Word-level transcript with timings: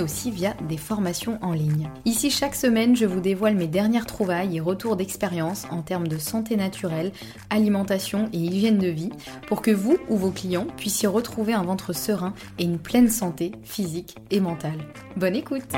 aussi 0.00 0.30
via 0.30 0.54
des 0.68 0.76
formations 0.76 1.38
en 1.42 1.52
ligne. 1.52 1.90
Ici, 2.04 2.30
chaque 2.30 2.54
semaine, 2.54 2.96
je 2.96 3.06
vous 3.06 3.20
dévoile 3.20 3.54
mes 3.54 3.66
dernières 3.66 4.06
trouvailles 4.06 4.56
et 4.56 4.60
retours 4.60 4.96
d'expérience 4.96 5.66
en 5.70 5.82
termes 5.82 6.08
de 6.08 6.18
santé 6.18 6.56
naturelle, 6.56 7.12
alimentation 7.50 8.28
et 8.32 8.38
hygiène 8.38 8.78
de 8.78 8.88
vie 8.88 9.10
pour 9.48 9.62
que 9.62 9.70
vous 9.70 9.98
ou 10.08 10.16
vos 10.16 10.30
clients 10.30 10.66
puissiez 10.76 11.08
retrouver 11.08 11.52
un 11.52 11.62
ventre 11.62 11.92
serein 11.92 12.34
et 12.58 12.64
une 12.64 12.78
pleine 12.78 13.08
santé 13.08 13.52
physique 13.62 14.16
et 14.30 14.40
mentale. 14.40 14.78
Bonne 15.16 15.36
écoute 15.36 15.72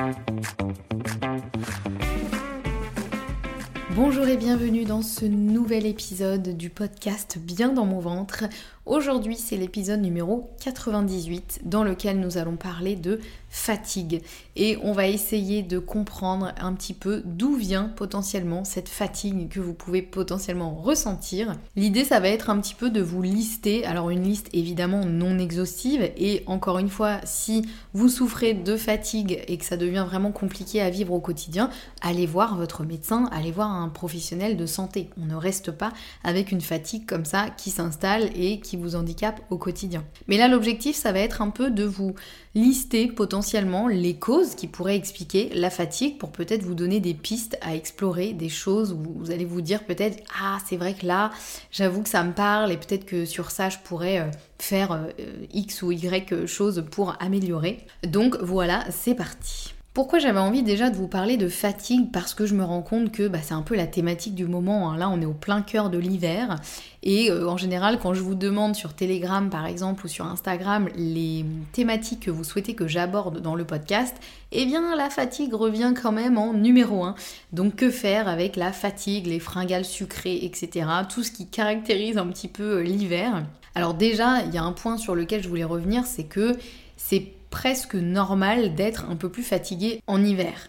Bonjour 3.96 4.28
et 4.28 4.36
bienvenue 4.36 4.84
dans 4.84 5.00
ce 5.00 5.24
nouvel 5.24 5.86
épisode 5.86 6.54
du 6.54 6.68
podcast 6.68 7.38
Bien 7.40 7.72
dans 7.72 7.86
mon 7.86 7.98
ventre. 7.98 8.44
Aujourd'hui 8.84 9.36
c'est 9.38 9.56
l'épisode 9.56 10.02
numéro 10.02 10.50
98 10.62 11.60
dans 11.64 11.82
lequel 11.82 12.20
nous 12.20 12.36
allons 12.36 12.56
parler 12.56 12.94
de 12.94 13.20
fatigue 13.56 14.20
et 14.54 14.78
on 14.82 14.92
va 14.92 15.08
essayer 15.08 15.62
de 15.62 15.78
comprendre 15.78 16.52
un 16.60 16.74
petit 16.74 16.92
peu 16.92 17.22
d'où 17.24 17.54
vient 17.54 17.84
potentiellement 17.96 18.64
cette 18.64 18.88
fatigue 18.88 19.48
que 19.48 19.60
vous 19.60 19.72
pouvez 19.72 20.02
potentiellement 20.02 20.74
ressentir. 20.74 21.56
L'idée 21.74 22.04
ça 22.04 22.20
va 22.20 22.28
être 22.28 22.50
un 22.50 22.60
petit 22.60 22.74
peu 22.74 22.90
de 22.90 23.00
vous 23.00 23.22
lister, 23.22 23.86
alors 23.86 24.10
une 24.10 24.24
liste 24.24 24.50
évidemment 24.52 25.06
non 25.06 25.38
exhaustive 25.38 26.02
et 26.18 26.42
encore 26.46 26.78
une 26.78 26.90
fois 26.90 27.18
si 27.24 27.62
vous 27.94 28.10
souffrez 28.10 28.52
de 28.52 28.76
fatigue 28.76 29.42
et 29.48 29.56
que 29.56 29.64
ça 29.64 29.78
devient 29.78 30.04
vraiment 30.06 30.32
compliqué 30.32 30.82
à 30.82 30.90
vivre 30.90 31.14
au 31.14 31.20
quotidien, 31.20 31.70
allez 32.02 32.26
voir 32.26 32.56
votre 32.56 32.84
médecin, 32.84 33.28
allez 33.32 33.52
voir 33.52 33.70
un 33.70 33.88
professionnel 33.88 34.58
de 34.58 34.66
santé. 34.66 35.08
On 35.20 35.24
ne 35.24 35.34
reste 35.34 35.70
pas 35.70 35.92
avec 36.24 36.52
une 36.52 36.60
fatigue 36.60 37.06
comme 37.06 37.24
ça 37.24 37.48
qui 37.48 37.70
s'installe 37.70 38.28
et 38.36 38.60
qui 38.60 38.76
vous 38.76 38.96
handicape 38.96 39.40
au 39.48 39.56
quotidien. 39.56 40.04
Mais 40.28 40.36
là 40.36 40.46
l'objectif 40.46 40.94
ça 40.94 41.12
va 41.12 41.20
être 41.20 41.40
un 41.40 41.50
peu 41.50 41.70
de 41.70 41.84
vous 41.84 42.14
lister 42.54 43.06
potentiellement 43.08 43.45
les 43.88 44.14
causes 44.16 44.54
qui 44.54 44.66
pourraient 44.66 44.96
expliquer 44.96 45.50
la 45.54 45.70
fatigue 45.70 46.18
pour 46.18 46.30
peut-être 46.30 46.62
vous 46.62 46.74
donner 46.74 47.00
des 47.00 47.14
pistes 47.14 47.58
à 47.62 47.74
explorer, 47.74 48.32
des 48.32 48.48
choses 48.48 48.92
où 48.92 49.14
vous 49.16 49.30
allez 49.30 49.44
vous 49.44 49.60
dire 49.60 49.84
peut-être 49.84 50.22
ah 50.40 50.58
c'est 50.66 50.76
vrai 50.76 50.94
que 50.94 51.06
là 51.06 51.30
j'avoue 51.70 52.02
que 52.02 52.08
ça 52.08 52.24
me 52.24 52.32
parle 52.32 52.72
et 52.72 52.76
peut-être 52.76 53.06
que 53.06 53.24
sur 53.24 53.50
ça 53.50 53.68
je 53.68 53.78
pourrais 53.78 54.20
euh, 54.20 54.30
faire 54.58 54.92
euh, 54.92 55.10
X 55.52 55.82
ou 55.82 55.92
Y 55.92 56.46
chose 56.46 56.84
pour 56.90 57.16
améliorer. 57.20 57.86
Donc 58.04 58.36
voilà, 58.40 58.84
c'est 58.90 59.14
parti. 59.14 59.75
Pourquoi 59.96 60.18
j'avais 60.18 60.40
envie 60.40 60.62
déjà 60.62 60.90
de 60.90 60.96
vous 60.96 61.08
parler 61.08 61.38
de 61.38 61.48
fatigue 61.48 62.12
Parce 62.12 62.34
que 62.34 62.44
je 62.44 62.54
me 62.54 62.62
rends 62.62 62.82
compte 62.82 63.10
que 63.10 63.28
bah, 63.28 63.38
c'est 63.42 63.54
un 63.54 63.62
peu 63.62 63.74
la 63.74 63.86
thématique 63.86 64.34
du 64.34 64.44
moment. 64.44 64.90
Hein. 64.90 64.98
Là, 64.98 65.08
on 65.08 65.22
est 65.22 65.24
au 65.24 65.32
plein 65.32 65.62
cœur 65.62 65.88
de 65.88 65.96
l'hiver. 65.96 66.56
Et 67.02 67.30
euh, 67.30 67.48
en 67.48 67.56
général, 67.56 67.98
quand 67.98 68.12
je 68.12 68.20
vous 68.20 68.34
demande 68.34 68.76
sur 68.76 68.92
Telegram, 68.92 69.48
par 69.48 69.64
exemple, 69.64 70.04
ou 70.04 70.08
sur 70.08 70.26
Instagram, 70.26 70.90
les 70.96 71.46
thématiques 71.72 72.20
que 72.20 72.30
vous 72.30 72.44
souhaitez 72.44 72.74
que 72.74 72.86
j'aborde 72.86 73.40
dans 73.40 73.54
le 73.54 73.64
podcast, 73.64 74.14
eh 74.52 74.66
bien, 74.66 74.94
la 74.96 75.08
fatigue 75.08 75.54
revient 75.54 75.94
quand 75.98 76.12
même 76.12 76.36
en 76.36 76.52
numéro 76.52 77.02
1. 77.02 77.14
Donc, 77.54 77.76
que 77.76 77.88
faire 77.88 78.28
avec 78.28 78.56
la 78.56 78.72
fatigue, 78.72 79.26
les 79.26 79.40
fringales 79.40 79.86
sucrées, 79.86 80.44
etc. 80.44 80.88
Tout 81.08 81.22
ce 81.22 81.30
qui 81.30 81.46
caractérise 81.46 82.18
un 82.18 82.26
petit 82.26 82.48
peu 82.48 82.80
euh, 82.80 82.82
l'hiver? 82.82 83.44
Alors 83.74 83.94
déjà, 83.94 84.42
il 84.42 84.52
y 84.52 84.58
a 84.58 84.62
un 84.62 84.72
point 84.72 84.98
sur 84.98 85.14
lequel 85.14 85.42
je 85.42 85.48
voulais 85.48 85.64
revenir, 85.64 86.04
c'est 86.04 86.24
que 86.24 86.54
c'est 86.98 87.35
presque 87.50 87.94
normal 87.94 88.74
d'être 88.74 89.06
un 89.08 89.16
peu 89.16 89.30
plus 89.30 89.42
fatigué 89.42 90.02
en 90.06 90.24
hiver. 90.24 90.68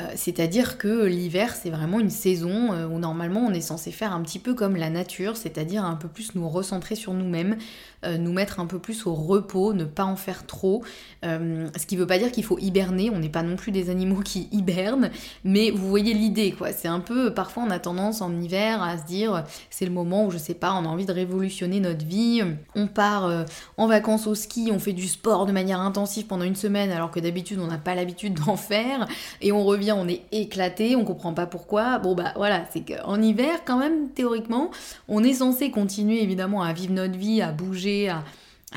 Euh, 0.00 0.04
c'est-à-dire 0.14 0.78
que 0.78 1.06
l'hiver, 1.06 1.56
c'est 1.60 1.70
vraiment 1.70 1.98
une 1.98 2.10
saison 2.10 2.72
euh, 2.72 2.86
où 2.86 2.98
normalement 2.98 3.40
on 3.40 3.52
est 3.52 3.60
censé 3.60 3.90
faire 3.90 4.12
un 4.12 4.22
petit 4.22 4.38
peu 4.38 4.54
comme 4.54 4.76
la 4.76 4.90
nature, 4.90 5.36
c'est-à-dire 5.36 5.84
un 5.84 5.96
peu 5.96 6.06
plus 6.06 6.34
nous 6.36 6.48
recentrer 6.48 6.94
sur 6.94 7.14
nous-mêmes, 7.14 7.56
euh, 8.04 8.16
nous 8.16 8.32
mettre 8.32 8.60
un 8.60 8.66
peu 8.66 8.78
plus 8.78 9.06
au 9.06 9.14
repos, 9.14 9.72
ne 9.72 9.84
pas 9.84 10.04
en 10.04 10.14
faire 10.14 10.46
trop. 10.46 10.84
ce 11.22 11.86
qui 11.86 11.96
veut 11.96 12.06
pas 12.06 12.18
dire 12.18 12.30
qu'il 12.30 12.44
faut 12.44 12.58
hiberner, 12.58 13.10
on 13.10 13.18
n'est 13.18 13.28
pas 13.28 13.42
non 13.42 13.56
plus 13.56 13.72
des 13.72 13.90
animaux 13.90 14.20
qui 14.24 14.48
hibernent, 14.52 15.10
mais 15.42 15.70
vous 15.70 15.88
voyez 15.88 16.14
l'idée 16.14 16.52
quoi. 16.52 16.72
C'est 16.72 16.88
un 16.88 17.00
peu, 17.00 17.34
parfois 17.34 17.64
on 17.66 17.70
a 17.70 17.78
tendance 17.78 18.20
en 18.20 18.40
hiver 18.40 18.82
à 18.82 18.98
se 18.98 19.04
dire 19.04 19.44
c'est 19.70 19.84
le 19.84 19.90
moment 19.90 20.26
où 20.26 20.30
je 20.30 20.38
sais 20.38 20.54
pas, 20.54 20.74
on 20.74 20.84
a 20.84 20.88
envie 20.88 21.06
de 21.06 21.12
révolutionner 21.12 21.80
notre 21.80 22.04
vie, 22.04 22.42
on 22.76 22.86
part 22.86 23.46
en 23.76 23.86
vacances 23.88 24.26
au 24.26 24.34
ski, 24.34 24.70
on 24.72 24.78
fait 24.78 24.92
du 24.92 25.08
sport 25.08 25.46
de 25.46 25.52
manière 25.52 25.80
intensive 25.80 26.26
pendant 26.26 26.44
une 26.44 26.56
semaine 26.56 26.90
alors 26.90 27.10
que 27.10 27.20
d'habitude 27.20 27.58
on 27.60 27.66
n'a 27.66 27.78
pas 27.78 27.94
l'habitude 27.94 28.34
d'en 28.34 28.56
faire, 28.56 29.08
et 29.40 29.50
on 29.50 29.64
revient 29.64 29.87
on 29.96 30.08
est 30.08 30.22
éclaté, 30.32 30.96
on 30.96 31.04
comprend 31.04 31.34
pas 31.34 31.46
pourquoi. 31.46 31.98
Bon 31.98 32.14
bah 32.14 32.32
voilà, 32.36 32.64
c'est 32.72 32.84
qu'en 32.84 33.20
hiver 33.20 33.60
quand 33.64 33.78
même 33.78 34.10
théoriquement, 34.10 34.70
on 35.08 35.22
est 35.22 35.34
censé 35.34 35.70
continuer 35.70 36.22
évidemment 36.22 36.62
à 36.62 36.72
vivre 36.72 36.92
notre 36.92 37.16
vie, 37.16 37.42
à 37.42 37.52
bouger, 37.52 38.08
à, 38.08 38.24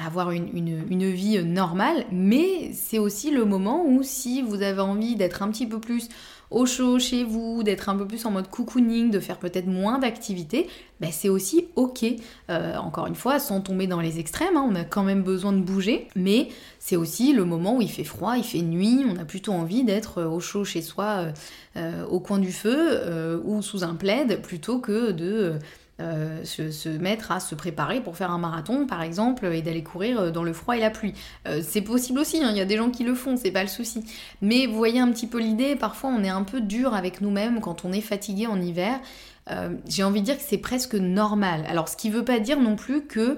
avoir 0.06 0.32
une, 0.32 0.48
une, 0.56 1.12
vie 1.12 1.44
normale, 1.44 2.06
mais 2.12 2.72
c'est 2.74 3.00
aussi 3.00 3.30
le 3.30 3.44
moment 3.44 3.86
où 3.86 4.04
si 4.04 4.42
vous 4.42 4.62
avez 4.62 4.80
envie 4.80 5.16
d'être 5.16 5.44
un 5.44 5.52
petit 5.52 5.68
peu 5.68 5.80
plus 5.80 6.08
au 6.52 6.66
chaud 6.66 7.00
chez 7.00 7.24
vous, 7.24 7.64
d'être 7.64 7.90
un 7.90 7.96
peu 7.96 8.06
plus 8.06 8.26
en 8.26 8.32
mode 8.32 8.50
cocooning, 8.50 9.10
de 9.10 9.20
faire 9.20 9.38
peut-être 9.38 9.68
moins 9.68 10.00
d'activités, 10.00 10.68
ben 11.00 11.10
c'est 11.12 11.30
aussi 11.30 11.68
ok. 11.76 12.06
Euh, 12.50 12.76
encore 12.78 13.08
une 13.08 13.16
fois, 13.16 13.40
sans 13.40 13.62
tomber 13.62 13.88
dans 13.88 14.02
les 14.02 14.20
extrêmes, 14.20 14.58
hein, 14.58 14.68
on 14.70 14.76
a 14.76 14.84
quand 14.84 15.04
même 15.04 15.24
besoin 15.24 15.54
de 15.54 15.62
bouger, 15.62 16.08
mais 16.16 16.50
c'est 16.80 16.98
aussi 16.98 17.34
le 17.34 17.46
moment 17.46 17.78
où 17.78 17.82
il 17.82 17.90
fait 17.90 18.04
froid, 18.04 18.38
il 18.38 18.44
fait 18.44 18.62
nuit, 18.62 19.06
on 19.08 19.18
a 19.18 19.26
plutôt 19.26 19.54
envie 19.54 19.84
d'être 19.84 20.24
au 20.24 20.40
chaud 20.40 20.66
chez 20.66 20.82
soi, 20.82 21.28
euh, 21.78 22.06
au 22.06 22.20
coin 22.20 22.38
du 22.38 22.52
feu 22.52 23.42
ou 23.46 23.62
sous 23.62 23.84
un 23.84 23.96
plaid, 23.96 24.42
plutôt 24.42 24.80
que 24.80 25.12
de 25.12 25.58
euh, 26.00 26.44
se, 26.46 26.90
mettre 26.90 27.32
à 27.32 27.40
se 27.40 27.54
préparer 27.54 28.02
pour 28.02 28.18
faire 28.18 28.32
un 28.32 28.40
marathon 28.40 28.88
par 28.88 29.04
exemple 29.04 29.46
et 29.46 29.62
d'aller 29.62 29.84
courir 29.84 30.20
euh, 30.20 30.32
dans 30.32 30.44
le 30.44 30.54
froid 30.54 30.76
et 30.76 30.80
la 30.80 30.90
pluie. 30.90 31.14
Euh, 31.48 31.62
c'est 31.64 31.82
possible 31.82 32.20
aussi, 32.20 32.42
hein, 32.44 32.50
il 32.50 32.58
y 32.58 32.62
a 32.62 32.66
des 32.66 32.78
gens 32.78 32.90
qui 32.90 33.04
le 33.04 33.14
font, 33.14 33.38
c'est 33.38 33.52
pas 33.52 33.62
le 33.62 33.70
souci. 33.70 34.04
Mais 34.42 34.66
vous 34.66 34.76
voyez 34.76 35.00
un 35.00 35.12
petit 35.12 35.28
peu 35.28 35.40
l'idée, 35.40 35.76
parfois 35.76 36.10
on 36.10 36.24
est 36.24 36.30
un 36.30 36.44
peu 36.44 36.60
dur 36.60 36.96
avec 36.96 37.22
nous-mêmes 37.22 37.60
quand 37.60 37.86
on 37.86 37.92
est 37.92 38.02
fatigué 38.02 38.48
en 38.48 38.60
hiver. 38.60 39.00
J'ai 39.86 40.04
envie 40.04 40.22
de 40.22 40.26
dire 40.26 40.38
que 40.38 40.44
c'est 40.48 40.58
presque 40.58 40.96
normal. 40.96 41.66
Alors 41.68 41.90
ce 41.90 41.98
qui 41.98 42.10
veut 42.10 42.24
pas 42.24 42.40
dire 42.40 42.58
non 42.58 42.78
plus 42.78 43.06
que 43.06 43.38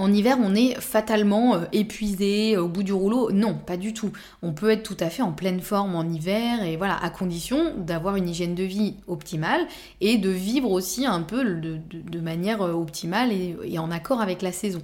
en 0.00 0.12
hiver, 0.12 0.38
on 0.42 0.54
est 0.54 0.80
fatalement 0.80 1.54
euh, 1.54 1.64
épuisé 1.72 2.56
au 2.56 2.68
bout 2.68 2.82
du 2.82 2.92
rouleau. 2.92 3.30
Non, 3.32 3.54
pas 3.54 3.76
du 3.76 3.92
tout. 3.92 4.12
On 4.42 4.52
peut 4.52 4.70
être 4.70 4.82
tout 4.82 4.96
à 4.98 5.10
fait 5.10 5.22
en 5.22 5.32
pleine 5.32 5.60
forme 5.60 5.94
en 5.94 6.04
hiver 6.04 6.64
et 6.64 6.76
voilà, 6.76 6.96
à 7.02 7.10
condition 7.10 7.74
d'avoir 7.76 8.16
une 8.16 8.28
hygiène 8.28 8.54
de 8.54 8.64
vie 8.64 8.94
optimale 9.08 9.60
et 10.00 10.16
de 10.16 10.30
vivre 10.30 10.70
aussi 10.70 11.04
un 11.04 11.20
peu 11.20 11.44
de, 11.44 12.20
manière 12.20 12.62
euh, 12.62 12.72
optimale 12.72 13.30
et 13.32 13.78
en 13.78 13.90
accord 13.90 14.22
avec 14.22 14.40
la 14.40 14.52
saison. 14.52 14.82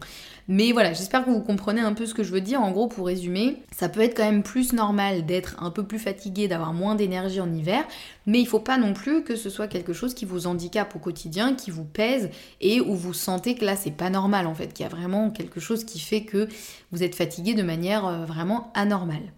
Mais 0.48 0.70
voilà, 0.70 0.92
j'espère 0.92 1.24
que 1.24 1.30
vous 1.30 1.40
comprenez 1.40 1.80
un 1.80 1.92
peu 1.92 2.06
ce 2.06 2.14
que 2.14 2.22
je 2.22 2.30
veux 2.30 2.40
dire. 2.40 2.62
En 2.62 2.70
gros, 2.70 2.86
pour 2.86 3.06
résumer, 3.06 3.62
ça 3.76 3.88
peut 3.88 4.00
être 4.00 4.16
quand 4.16 4.24
même 4.24 4.44
plus 4.44 4.72
normal 4.72 5.26
d'être 5.26 5.56
un 5.60 5.72
peu 5.72 5.82
plus 5.82 5.98
fatigué, 5.98 6.46
d'avoir 6.46 6.72
moins 6.72 6.94
d'énergie 6.94 7.40
en 7.40 7.52
hiver, 7.52 7.84
mais 8.26 8.40
il 8.40 8.46
faut 8.46 8.60
pas 8.60 8.78
non 8.78 8.92
plus 8.92 9.24
que 9.24 9.34
ce 9.34 9.50
soit 9.50 9.66
quelque 9.66 9.92
chose 9.92 10.14
qui 10.14 10.24
vous 10.24 10.46
handicape 10.46 10.94
au 10.94 11.00
quotidien, 11.00 11.54
qui 11.54 11.72
vous 11.72 11.84
pèse 11.84 12.30
et 12.60 12.80
où 12.80 12.94
vous 12.94 13.12
sentez 13.12 13.56
que 13.56 13.64
là 13.64 13.74
c'est 13.74 13.90
pas 13.90 14.08
normal 14.08 14.46
en 14.46 14.54
fait, 14.54 14.72
qu'il 14.72 14.84
y 14.84 14.86
a 14.86 14.90
vraiment 14.90 15.30
quelque 15.30 15.58
chose 15.58 15.84
qui 15.84 15.98
fait 15.98 16.22
que 16.22 16.48
vous 16.92 17.02
êtes 17.02 17.16
fatigué 17.16 17.54
de 17.54 17.62
manière 17.62 18.06
euh, 18.06 18.24
vraiment 18.24 18.70
anormale. 18.74 19.32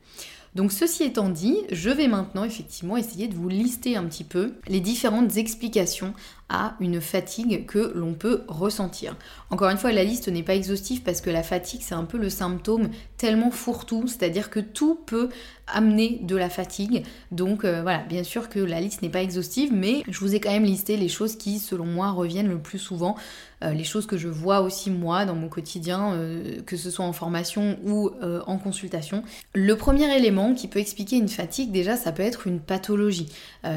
Donc 0.58 0.72
ceci 0.72 1.04
étant 1.04 1.28
dit, 1.28 1.56
je 1.70 1.88
vais 1.88 2.08
maintenant 2.08 2.42
effectivement 2.42 2.96
essayer 2.96 3.28
de 3.28 3.34
vous 3.36 3.48
lister 3.48 3.94
un 3.94 4.02
petit 4.06 4.24
peu 4.24 4.54
les 4.66 4.80
différentes 4.80 5.36
explications 5.36 6.14
à 6.48 6.74
une 6.80 7.00
fatigue 7.00 7.64
que 7.64 7.92
l'on 7.94 8.14
peut 8.14 8.42
ressentir. 8.48 9.14
Encore 9.50 9.68
une 9.68 9.78
fois, 9.78 9.92
la 9.92 10.02
liste 10.02 10.26
n'est 10.26 10.42
pas 10.42 10.56
exhaustive 10.56 11.02
parce 11.02 11.20
que 11.20 11.30
la 11.30 11.44
fatigue, 11.44 11.82
c'est 11.84 11.94
un 11.94 12.04
peu 12.04 12.18
le 12.18 12.28
symptôme 12.28 12.88
tellement 13.18 13.52
fourre-tout, 13.52 14.08
c'est-à-dire 14.08 14.50
que 14.50 14.58
tout 14.58 14.96
peut 15.06 15.28
amener 15.68 16.18
de 16.22 16.34
la 16.34 16.50
fatigue. 16.50 17.04
Donc 17.30 17.64
euh, 17.64 17.82
voilà, 17.82 17.98
bien 17.98 18.24
sûr 18.24 18.48
que 18.48 18.58
la 18.58 18.80
liste 18.80 19.02
n'est 19.02 19.10
pas 19.10 19.22
exhaustive, 19.22 19.72
mais 19.72 20.02
je 20.08 20.18
vous 20.18 20.34
ai 20.34 20.40
quand 20.40 20.50
même 20.50 20.64
listé 20.64 20.96
les 20.96 21.08
choses 21.08 21.36
qui, 21.36 21.60
selon 21.60 21.86
moi, 21.86 22.10
reviennent 22.10 22.48
le 22.48 22.58
plus 22.58 22.80
souvent, 22.80 23.14
euh, 23.62 23.72
les 23.72 23.84
choses 23.84 24.06
que 24.06 24.16
je 24.16 24.28
vois 24.28 24.60
aussi 24.60 24.90
moi 24.90 25.24
dans 25.24 25.34
mon 25.34 25.48
quotidien, 25.48 26.12
euh, 26.12 26.60
que 26.66 26.76
ce 26.76 26.90
soit 26.90 27.04
en 27.04 27.12
formation 27.12 27.78
ou 27.84 28.10
en 28.46 28.58
consultation. 28.58 29.22
Le 29.54 29.76
premier 29.76 30.14
élément 30.16 30.54
qui 30.54 30.68
peut 30.68 30.78
expliquer 30.78 31.16
une 31.16 31.28
fatigue, 31.28 31.70
déjà, 31.70 31.96
ça 31.96 32.12
peut 32.12 32.22
être 32.22 32.46
une 32.46 32.60
pathologie. 32.60 33.28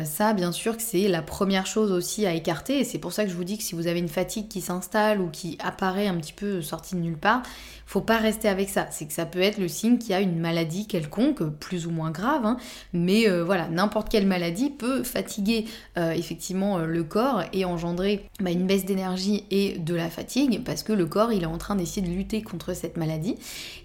ça, 0.04 0.34
bien 0.34 0.52
sûr 0.52 0.78
que 0.78 0.84
c'est 0.84 1.08
la 1.08 1.22
première 1.22 1.66
chose 1.66 1.92
aussi 1.92 2.26
à 2.26 2.34
écarter 2.34 2.80
et 2.80 2.84
c'est 2.84 2.98
pour 2.98 3.14
ça 3.14 3.24
que 3.24 3.30
je 3.30 3.36
vous 3.36 3.44
dis 3.44 3.58
que 3.58 3.64
si 3.64 3.76
vous 3.76 3.88
avez 3.88 4.00
une 4.00 4.08
fatigue 4.08 4.48
qui 4.48 4.62
s'installe 4.62 5.22
ou 5.22 5.30
qui 5.30 5.58
apparaît 5.64 6.08
un 6.08 6.16
petit 6.16 6.34
peu 6.34 6.62
sortie 6.62 6.96
de 6.96 7.02
nulle 7.02 7.18
part, 7.18 7.44
faut 7.92 8.00
pas 8.00 8.20
rester 8.20 8.48
avec 8.48 8.70
ça. 8.70 8.88
C'est 8.90 9.06
que 9.06 9.12
ça 9.12 9.26
peut 9.26 9.42
être 9.42 9.58
le 9.58 9.68
signe 9.68 9.98
qu'il 9.98 10.12
y 10.12 10.14
a 10.14 10.22
une 10.22 10.40
maladie 10.40 10.88
quelconque, 10.88 11.44
plus 11.44 11.88
ou 11.88 11.92
moins 11.92 12.10
grave, 12.10 12.46
hein. 12.46 12.56
mais 12.94 13.28
euh, 13.28 13.44
voilà, 13.44 13.68
n'importe 13.68 14.08
quelle 14.08 14.26
maladie 14.26 14.70
peut 14.70 15.04
fatiguer 15.04 15.66
euh, 15.98 16.12
effectivement 16.12 16.78
euh, 16.78 16.86
le 16.86 17.04
corps 17.04 17.44
et 17.52 17.66
engendrer 17.66 18.30
bah, 18.40 18.52
une 18.52 18.66
baisse 18.66 18.86
d'énergie 18.86 19.44
et 19.52 19.71
de 19.78 19.96
la 19.96 20.10
fatigue 20.10 20.64
parce 20.64 20.84
que 20.84 20.94
le 20.94 21.06
corps 21.06 21.32
il 21.32 21.44
est 21.44 21.48
en 21.48 21.58
train 21.58 21.76
d'essayer 21.76 22.06
de 22.06 22.12
lutter 22.12 22.42
contre 22.42 22.74
cette 22.74 22.98
maladie. 22.98 23.36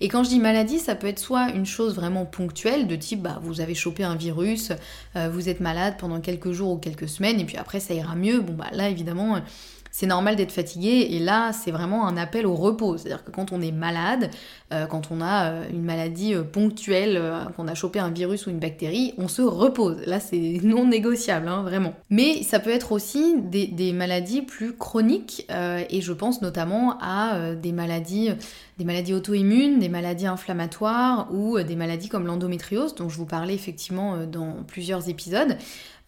Et 0.00 0.08
quand 0.08 0.24
je 0.24 0.28
dis 0.28 0.40
maladie, 0.40 0.78
ça 0.78 0.94
peut 0.94 1.06
être 1.06 1.18
soit 1.18 1.50
une 1.50 1.66
chose 1.66 1.94
vraiment 1.94 2.24
ponctuelle 2.24 2.86
de 2.86 2.96
type 2.96 3.22
bah, 3.22 3.40
vous 3.42 3.60
avez 3.60 3.74
chopé 3.74 4.04
un 4.04 4.16
virus, 4.16 4.72
vous 5.14 5.48
êtes 5.48 5.60
malade 5.60 5.94
pendant 5.98 6.20
quelques 6.20 6.52
jours 6.52 6.72
ou 6.72 6.78
quelques 6.78 7.08
semaines 7.08 7.40
et 7.40 7.44
puis 7.44 7.56
après 7.56 7.80
ça 7.80 7.94
ira 7.94 8.14
mieux. 8.14 8.40
Bon 8.40 8.52
bah 8.52 8.68
là 8.72 8.88
évidemment 8.88 9.40
c'est 9.96 10.06
normal 10.06 10.36
d'être 10.36 10.52
fatigué 10.52 11.08
et 11.12 11.18
là 11.18 11.52
c'est 11.54 11.70
vraiment 11.70 12.06
un 12.06 12.18
appel 12.18 12.46
au 12.46 12.54
repos. 12.54 12.98
C'est-à-dire 12.98 13.24
que 13.24 13.30
quand 13.30 13.50
on 13.52 13.62
est 13.62 13.72
malade, 13.72 14.28
euh, 14.70 14.84
quand 14.84 15.10
on 15.10 15.22
a 15.22 15.50
euh, 15.52 15.64
une 15.70 15.84
maladie 15.84 16.34
euh, 16.34 16.42
ponctuelle, 16.42 17.18
qu'on 17.56 17.66
a 17.66 17.74
chopé 17.74 17.98
un 17.98 18.10
virus 18.10 18.46
ou 18.46 18.50
une 18.50 18.58
bactérie, 18.58 19.14
on 19.16 19.26
se 19.26 19.40
repose. 19.40 20.02
Là 20.04 20.20
c'est 20.20 20.36
non 20.62 20.86
négociable, 20.86 21.48
hein, 21.48 21.62
vraiment. 21.62 21.94
Mais 22.10 22.42
ça 22.42 22.60
peut 22.60 22.68
être 22.68 22.92
aussi 22.92 23.36
des, 23.40 23.92
maladies 23.94 24.42
plus 24.42 24.74
chroniques 24.74 25.46
et 25.48 26.00
je 26.02 26.12
pense 26.12 26.42
notamment 26.42 26.98
à 27.00 27.54
des 27.54 27.72
maladies 27.72 28.30
des 28.76 28.84
maladies 28.84 29.14
auto-immunes, 29.14 29.78
des 29.78 29.88
maladies 29.88 30.26
inflammatoires 30.26 31.28
ou 31.32 31.58
des 31.62 31.76
maladies 31.76 32.10
comme 32.10 32.26
l'endométriose 32.26 32.94
dont 32.94 33.08
je 33.08 33.16
vous 33.16 33.24
parlais 33.24 33.54
effectivement 33.54 34.26
dans 34.26 34.56
plusieurs 34.66 35.08
épisodes. 35.08 35.56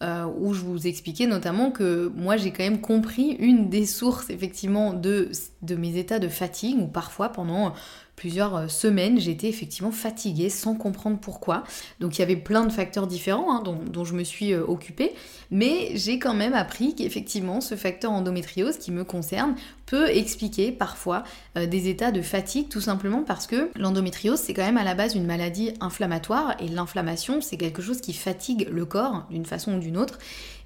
Euh, 0.01 0.25
où 0.39 0.53
je 0.53 0.61
vous 0.61 0.87
expliquais 0.87 1.27
notamment 1.27 1.71
que 1.71 2.09
moi 2.15 2.37
j'ai 2.37 2.51
quand 2.51 2.63
même 2.63 2.79
compris 2.79 3.31
une 3.31 3.69
des 3.69 3.85
sources 3.85 4.29
effectivement 4.29 4.93
de, 4.93 5.29
de 5.61 5.75
mes 5.75 5.97
états 5.97 6.19
de 6.19 6.29
fatigue, 6.29 6.79
où 6.79 6.87
parfois 6.87 7.27
pendant 7.27 7.73
plusieurs 8.19 8.55
euh, 8.55 8.67
semaines, 8.67 9.17
j'étais 9.17 9.47
effectivement 9.47 9.91
fatiguée 9.91 10.49
sans 10.49 10.75
comprendre 10.75 11.17
pourquoi. 11.19 11.63
Donc 12.01 12.17
il 12.17 12.19
y 12.19 12.21
avait 12.21 12.35
plein 12.35 12.65
de 12.65 12.71
facteurs 12.71 13.07
différents 13.07 13.55
hein, 13.55 13.63
dont, 13.63 14.03
je 14.03 14.13
me 14.13 14.25
suis 14.25 14.51
euh, 14.51 14.61
occupée, 14.67 15.13
mais 15.51 15.91
j'ai 15.95 16.19
quand 16.19 16.33
même 16.33 16.53
appris 16.53 16.95
qu'effectivement 16.95 17.61
ce 17.61 17.75
facteur 17.75 18.11
endométriose 18.11 18.77
qui 18.77 18.91
me 18.91 19.05
concerne 19.05 19.55
peut 19.85 20.09
expliquer 20.09 20.73
parfois 20.73 21.23
euh, 21.57 21.65
des 21.65 21.87
états 21.87 22.11
de 22.11 22.21
fatigue 22.21 22.67
tout 22.67 22.81
simplement 22.81 23.23
parce 23.23 23.47
que 23.47 23.71
l'endométriose 23.75 24.39
c'est 24.39 24.53
quand 24.53 24.65
même 24.65 24.77
à 24.77 24.83
la 24.83 24.95
base 24.95 25.15
une 25.15 25.25
maladie 25.25 25.71
inflammatoire 25.79 26.57
et 26.59 26.67
l'inflammation 26.67 27.39
c'est 27.39 27.57
quelque 27.57 27.81
chose 27.81 28.01
qui 28.01 28.11
fatigue 28.11 28.67
le 28.69 28.83
corps 28.83 29.27
d'une 29.31 29.45
façon 29.45 29.75
ou 29.75 29.79
d'une 29.79 29.97
autre. 29.97 30.19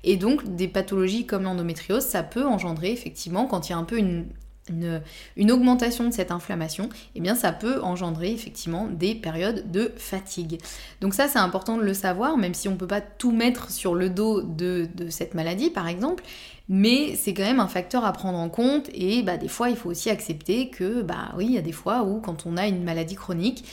Et 0.04 0.18
donc 0.18 0.56
des 0.56 0.68
pathologies 0.68 1.28
comme 1.28 1.44
l'endométriose, 1.44 2.04
ça 2.04 2.24
peut 2.24 2.46
engendrer 2.46 2.92
effectivement 2.92 3.46
quand 3.46 3.70
il 3.70 3.74
y 3.74 3.76
a 3.76 3.78
un 3.78 3.84
peu 3.84 4.00
une, 4.00 4.26
une, 4.70 5.52
augmentation 5.52 6.08
de 6.08 6.14
cette 6.14 6.32
inflammation, 6.32 6.90
eh 7.16 7.20
bien 7.20 7.36
ça 7.36 7.52
peut 7.52 7.82
engendrer 7.82 8.32
effectivement 8.32 8.88
des 8.88 9.16
périodes 9.16 9.70
de 9.72 9.92
fatigue. 9.98 10.60
Donc 11.02 11.14
ça 11.14 11.28
c'est 11.28 11.40
important 11.40 11.78
de 11.78 11.84
le 11.84 11.94
savoir, 11.94 12.38
même 12.38 12.54
si 12.54 12.68
on 12.68 12.72
ne 12.72 12.78
peut 12.78 12.88
pas 12.88 13.02
tout 13.02 13.32
mettre 13.32 13.72
sur 13.72 13.96
le 13.96 14.10
dos 14.10 14.42
de, 14.42 14.88
cette 15.10 15.34
maladie 15.34 15.70
par 15.70 15.88
exemple, 15.88 16.24
mais 16.70 17.16
c'est 17.16 17.34
quand 17.34 17.44
même 17.44 17.60
un 17.60 17.68
facteur 17.68 18.06
à 18.06 18.14
prendre 18.14 18.38
en 18.38 18.50
compte 18.50 18.90
et 18.94 19.22
bah, 19.22 19.38
des 19.38 19.50
fois 19.50 19.70
il 19.70 19.76
faut 19.76 19.90
aussi 19.90 20.10
accepter 20.10 20.70
que 20.70 21.02
bah 21.02 21.34
oui 21.36 21.46
il 21.48 21.52
y 21.52 21.58
a 21.58 21.62
des 21.62 21.74
fois 21.74 22.04
où 22.04 22.22
quand 22.22 22.46
on 22.46 22.56
a 22.56 22.68
une 22.68 22.84
maladie 22.84 23.16
chronique, 23.16 23.66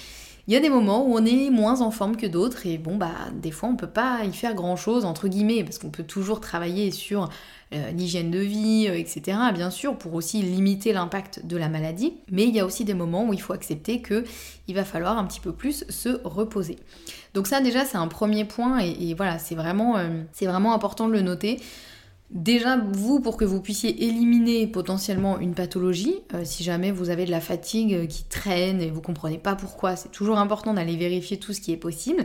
il 0.51 0.55
y 0.55 0.57
a 0.57 0.61
des 0.61 0.69
moments 0.69 1.07
où 1.07 1.17
on 1.17 1.25
est 1.25 1.49
moins 1.49 1.81
en 1.81 1.93
forme 1.93 2.17
que 2.17 2.27
d'autres 2.27 2.67
et 2.67 2.77
bon 2.77 2.97
bah 2.97 3.15
des 3.33 3.53
fois 3.53 3.69
on 3.69 3.77
peut 3.77 3.87
pas 3.87 4.25
y 4.25 4.33
faire 4.33 4.57
grand 4.57 4.75
chose 4.75 5.05
entre 5.05 5.29
guillemets 5.29 5.63
parce 5.63 5.79
qu'on 5.79 5.91
peut 5.91 6.03
toujours 6.03 6.41
travailler 6.41 6.91
sur 6.91 7.29
euh, 7.73 7.93
l'hygiène 7.93 8.33
de 8.33 8.41
vie, 8.41 8.89
euh, 8.89 8.99
etc. 8.99 9.39
Bien 9.55 9.71
sûr, 9.71 9.97
pour 9.97 10.13
aussi 10.15 10.43
limiter 10.43 10.93
l'impact 10.93 11.47
de 11.47 11.57
la 11.57 11.69
maladie. 11.69 12.15
Mais 12.29 12.43
il 12.43 12.53
y 12.53 12.59
a 12.59 12.67
aussi 12.67 12.85
des 12.85 12.95
moments 12.95 13.29
où 13.29 13.33
il 13.33 13.41
faut 13.41 13.53
accepter 13.53 14.03
que 14.03 14.25
il 14.67 14.75
va 14.75 14.85
falloir 14.85 15.19
un 15.19 15.25
petit 15.25 15.39
peu 15.39 15.53
plus 15.53 15.85
se 15.89 16.21
reposer. 16.25 16.81
Donc 17.35 17.47
ça 17.47 17.61
déjà 17.61 17.85
c'est 17.85 17.99
un 17.99 18.09
premier 18.09 18.45
point 18.45 18.81
et, 18.81 19.15
voilà 19.15 19.39
c'est 19.39 19.55
vraiment, 19.55 19.99
euh, 19.99 20.23
c'est 20.33 20.47
vraiment 20.47 20.75
important 20.75 21.07
de 21.07 21.13
le 21.13 21.21
noter. 21.21 21.61
Déjà, 22.31 22.77
vous, 22.77 23.19
pour 23.21 23.37
que 23.37 23.45
vous 23.45 23.61
puissiez 23.61 24.05
éliminer 24.05 24.69
potentiellement 24.69 25.41
une 25.41 25.55
pathologie, 25.55 26.15
si 26.45 26.63
jamais 26.63 26.93
vous 26.93 27.11
avez 27.11 27.25
de 27.25 27.31
la 27.33 27.41
fatigue 27.41 28.07
qui 28.07 28.23
traîne 28.25 28.81
et 28.81 28.89
vous 28.89 29.01
comprenez 29.01 29.39
pas 29.39 29.57
pourquoi, 29.57 29.97
c'est 29.97 30.11
toujours 30.11 30.39
important 30.39 30.73
d'aller 30.73 30.97
vérifier 30.97 31.39
tout 31.39 31.53
ce 31.53 31.61
qui 31.61 31.73
est 31.73 31.77
possible 31.77 32.25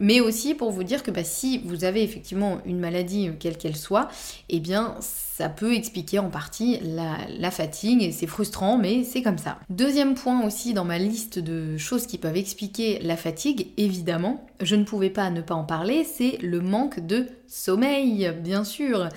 mais 0.00 0.20
aussi 0.20 0.54
pour 0.54 0.70
vous 0.70 0.82
dire 0.82 1.02
que 1.02 1.10
bah, 1.10 1.24
si 1.24 1.58
vous 1.64 1.84
avez 1.84 2.02
effectivement 2.02 2.58
une 2.66 2.78
maladie, 2.78 3.28
euh, 3.28 3.32
quelle 3.38 3.56
qu'elle 3.56 3.76
soit, 3.76 4.08
eh 4.48 4.60
bien 4.60 4.96
ça 5.00 5.48
peut 5.48 5.74
expliquer 5.74 6.20
en 6.20 6.30
partie 6.30 6.78
la, 6.82 7.50
fatigue 7.50 8.02
et 8.02 8.12
c'est 8.12 8.26
frustrant, 8.26 8.78
mais 8.78 9.04
c'est 9.04 9.22
comme 9.22 9.38
ça. 9.38 9.58
Deuxième 9.68 10.14
point 10.14 10.44
aussi 10.44 10.74
dans 10.74 10.84
ma 10.84 10.98
liste 10.98 11.38
de 11.38 11.76
choses 11.76 12.06
qui 12.06 12.18
peuvent 12.18 12.36
expliquer 12.36 13.00
la 13.00 13.16
fatigue, 13.16 13.68
évidemment, 13.76 14.46
je 14.60 14.76
ne 14.76 14.84
pouvais 14.84 15.10
pas 15.10 15.30
ne 15.30 15.40
pas 15.40 15.54
en 15.54 15.64
parler, 15.64 16.04
c'est 16.04 16.38
le 16.40 16.60
manque 16.60 17.00
de 17.00 17.26
sommeil, 17.48 18.32
bien 18.42 18.62
sûr. 18.62 19.08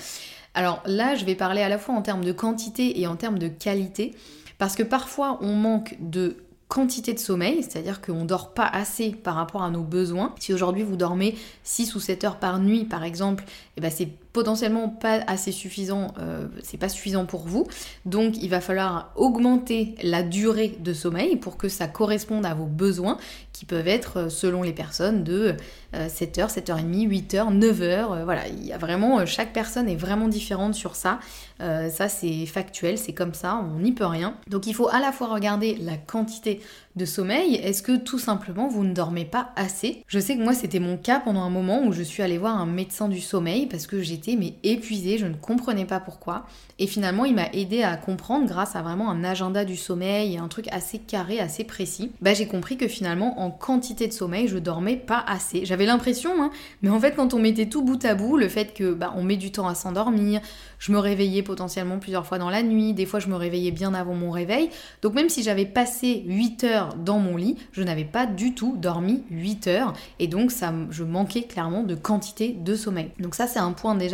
Alors 0.56 0.82
là, 0.88 1.14
je 1.14 1.24
vais 1.26 1.36
parler 1.36 1.62
à 1.62 1.70
la 1.70 1.78
fois 1.78 1.94
en 1.94 2.02
termes 2.02 2.26
de 2.26 2.32
quantité 2.32 3.00
et 3.00 3.06
en 3.06 3.16
termes 3.16 3.38
de 3.38 3.48
qualité, 3.48 4.16
parce 4.58 4.76
que 4.76 4.84
parfois 4.84 5.38
on 5.42 5.54
manque 5.54 5.96
de 6.00 6.38
quantité 6.68 7.14
de 7.14 7.20
sommeil, 7.20 7.64
c'est-à-dire 7.64 8.02
qu'on 8.02 8.26
dort 8.26 8.54
pas 8.54 8.68
assez 8.68 9.12
par 9.12 9.36
rapport 9.36 9.64
à 9.64 9.70
nos 9.70 9.84
besoins. 9.84 10.34
Si 10.40 10.54
aujourd'hui 10.54 10.84
vous 10.84 10.98
dormez 10.98 11.36
6 11.64 11.96
ou 11.96 12.00
7 12.00 12.24
heures 12.26 12.40
par 12.40 12.60
nuit 12.60 12.86
par 12.86 13.04
exemple, 13.04 13.46
eh 13.78 13.82
ben 13.82 13.90
c'est 13.90 14.10
potentiellement 14.34 14.90
pas 14.90 15.22
assez 15.28 15.52
suffisant, 15.52 16.14
euh, 16.20 16.48
c'est 16.62 16.78
pas 16.78 16.90
suffisant 16.90 17.26
pour 17.26 17.42
vous. 17.42 17.68
Donc 18.06 18.38
il 18.42 18.50
va 18.50 18.62
falloir 18.62 19.12
augmenter 19.16 19.96
la 20.04 20.24
durée 20.24 20.78
de 20.80 20.94
sommeil 20.94 21.36
pour 21.38 21.58
que 21.58 21.70
ça 21.70 21.88
corresponde 21.88 22.46
à 22.46 22.54
vos 22.54 22.66
besoins 22.66 23.18
qui 23.54 23.66
peuvent 23.66 23.88
être 23.88 24.18
euh, 24.18 24.30
selon 24.30 24.62
les 24.62 24.74
personnes 24.74 25.24
de 25.24 25.56
7h, 25.94 26.54
7h30, 26.54 27.08
8h, 27.08 27.58
9h. 27.58 28.24
Voilà, 28.24 28.48
il 28.48 28.66
y 28.66 28.74
a 28.74 28.78
vraiment, 28.78 29.20
euh, 29.20 29.26
chaque 29.26 29.54
personne 29.54 29.90
est 29.90 29.96
vraiment 29.96 30.28
différente 30.28 30.76
sur 30.76 30.96
ça. 30.96 31.20
ça 31.60 32.10
c'est 32.10 32.46
factuel, 32.46 32.98
c'est 32.98 33.14
comme 33.14 33.34
ça, 33.34 33.56
on 33.56 33.80
n'y 33.80 33.94
peut 33.94 34.06
rien. 34.06 34.36
Donc 34.48 34.68
il 34.68 34.76
faut 34.76 34.90
à 34.90 35.00
la 35.00 35.12
fois 35.12 35.28
regarder 35.28 35.76
la 35.76 35.98
quantité 35.98 36.62
de 36.98 37.06
sommeil 37.06 37.56
Est-ce 37.56 37.84
que 37.84 37.96
tout 37.96 38.20
simplement 38.20 38.68
vous 38.68 38.84
ne 38.84 38.94
dormez 38.94 39.26
pas 39.26 39.52
assez? 39.56 40.04
Je 40.08 40.20
sais 40.20 40.36
que 40.36 40.44
moi 40.44 40.54
c'était 40.54 40.80
mon 40.80 40.98
cas 40.98 41.20
pendant 41.20 41.44
un 41.44 41.50
moment 41.50 41.84
où 41.86 41.94
je 41.94 42.04
suis 42.04 42.24
allée 42.24 42.38
voir 42.38 42.58
un 42.60 42.66
médecin 42.66 43.08
du 43.08 43.22
sommeil 43.22 43.68
parce 43.68 43.88
que 43.88 44.02
j'ai 44.02 44.17
mais 44.38 44.54
épuisée, 44.64 45.18
je 45.18 45.26
ne 45.26 45.34
comprenais 45.34 45.86
pas 45.86 46.00
pourquoi. 46.00 46.46
Et 46.80 46.88
finalement, 46.88 47.26
il 47.26 47.36
m'a 47.36 47.48
aidé 47.54 47.84
à 47.84 47.98
comprendre 47.98 48.48
grâce 48.48 48.76
à 48.76 48.82
vraiment 48.82 49.10
un 49.10 49.24
agenda 49.24 49.66
du 49.66 49.76
sommeil 49.76 50.36
et 50.36 50.38
un 50.38 50.48
truc 50.48 50.68
assez 50.72 51.00
carré, 51.00 51.40
assez 51.40 51.64
précis. 51.64 52.12
Bah, 52.22 52.34
j'ai 52.34 52.48
compris 52.48 52.78
que 52.78 52.88
finalement, 52.88 53.40
en 53.40 53.52
quantité 53.52 54.08
de 54.08 54.14
sommeil, 54.14 54.48
je 54.48 54.58
dormais 54.58 54.96
pas 54.96 55.24
assez. 55.28 55.66
J'avais 55.66 55.86
l'impression, 55.86 56.32
hein, 56.42 56.52
mais 56.82 56.90
en 56.90 57.00
fait, 57.00 57.16
quand 57.16 57.34
on 57.34 57.40
mettait 57.40 57.68
tout 57.68 57.82
bout 57.82 58.04
à 58.06 58.16
bout, 58.16 58.38
le 58.38 58.50
fait 58.50 58.74
que 58.74 58.94
bah, 58.94 59.14
on 59.16 59.24
met 59.24 59.38
du 59.38 59.52
temps 59.52 59.68
à 59.68 59.76
s'endormir, 59.76 60.42
je 60.80 60.92
me 60.92 61.00
réveillais 61.00 61.44
potentiellement 61.44 62.00
plusieurs 62.00 62.26
fois 62.26 62.38
dans 62.38 62.50
la 62.50 62.64
nuit, 62.64 62.94
des 62.94 63.06
fois 63.06 63.20
je 63.20 63.28
me 63.28 63.36
réveillais 63.36 63.72
bien 63.72 63.94
avant 63.94 64.14
mon 64.14 64.32
réveil. 64.32 64.70
Donc 65.02 65.14
même 65.14 65.30
si 65.30 65.44
j'avais 65.44 65.66
passé 65.66 66.24
8 66.28 66.64
heures 66.64 66.96
dans 66.96 67.20
mon 67.20 67.38
lit, 67.38 67.58
je 67.72 67.84
n'avais 67.84 68.06
pas 68.06 68.26
du 68.26 68.54
tout 68.54 68.76
dormi 68.78 69.24
8 69.32 69.68
heures 69.68 69.94
et 70.20 70.28
donc 70.28 70.52
ça 70.52 70.74
je 70.90 71.04
manquais 71.04 71.44
clairement 71.44 71.84
de 71.84 71.96
quantité 71.96 72.50
de 72.54 72.76
sommeil. 72.76 73.12
Donc 73.20 73.36
ça 73.36 73.48
c'est 73.48 73.60
un 73.60 73.72
point 73.72 73.96
déjà 73.96 74.07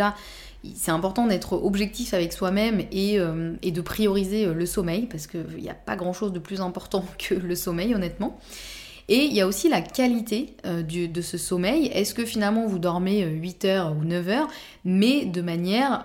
c'est 0.75 0.91
important 0.91 1.27
d'être 1.27 1.53
objectif 1.53 2.13
avec 2.13 2.31
soi-même 2.33 2.81
et, 2.91 3.19
euh, 3.19 3.53
de 3.62 3.81
prioriser 3.81 4.45
euh, 4.45 4.53
le 4.53 4.65
sommeil 4.65 5.07
parce 5.07 5.27
qu'il 5.27 5.45
n'y 5.59 5.69
a 5.69 5.73
pas 5.73 5.95
grand-chose 5.95 6.31
de 6.31 6.39
plus 6.39 6.62
important 6.62 7.03
que 7.17 7.35
le 7.35 7.55
sommeil 7.55 7.93
honnêtement. 7.93 8.39
Et 9.09 9.25
il 9.25 9.33
y 9.33 9.41
a 9.41 9.47
aussi 9.47 9.67
la 9.67 9.81
qualité 9.81 10.55
euh, 10.65 10.81
de 10.81 11.21
ce 11.21 11.38
sommeil. 11.38 11.88
Est-ce 11.88 12.13
que 12.13 12.23
finalement 12.23 12.65
vous 12.67 12.79
dormez 12.79 13.25
8 13.25 13.65
heures 13.65 13.95
ou 14.00 14.05
9 14.05 14.29
heures, 14.29 14.47
mais 14.85 15.25
de 15.25 15.41
manière 15.41 16.03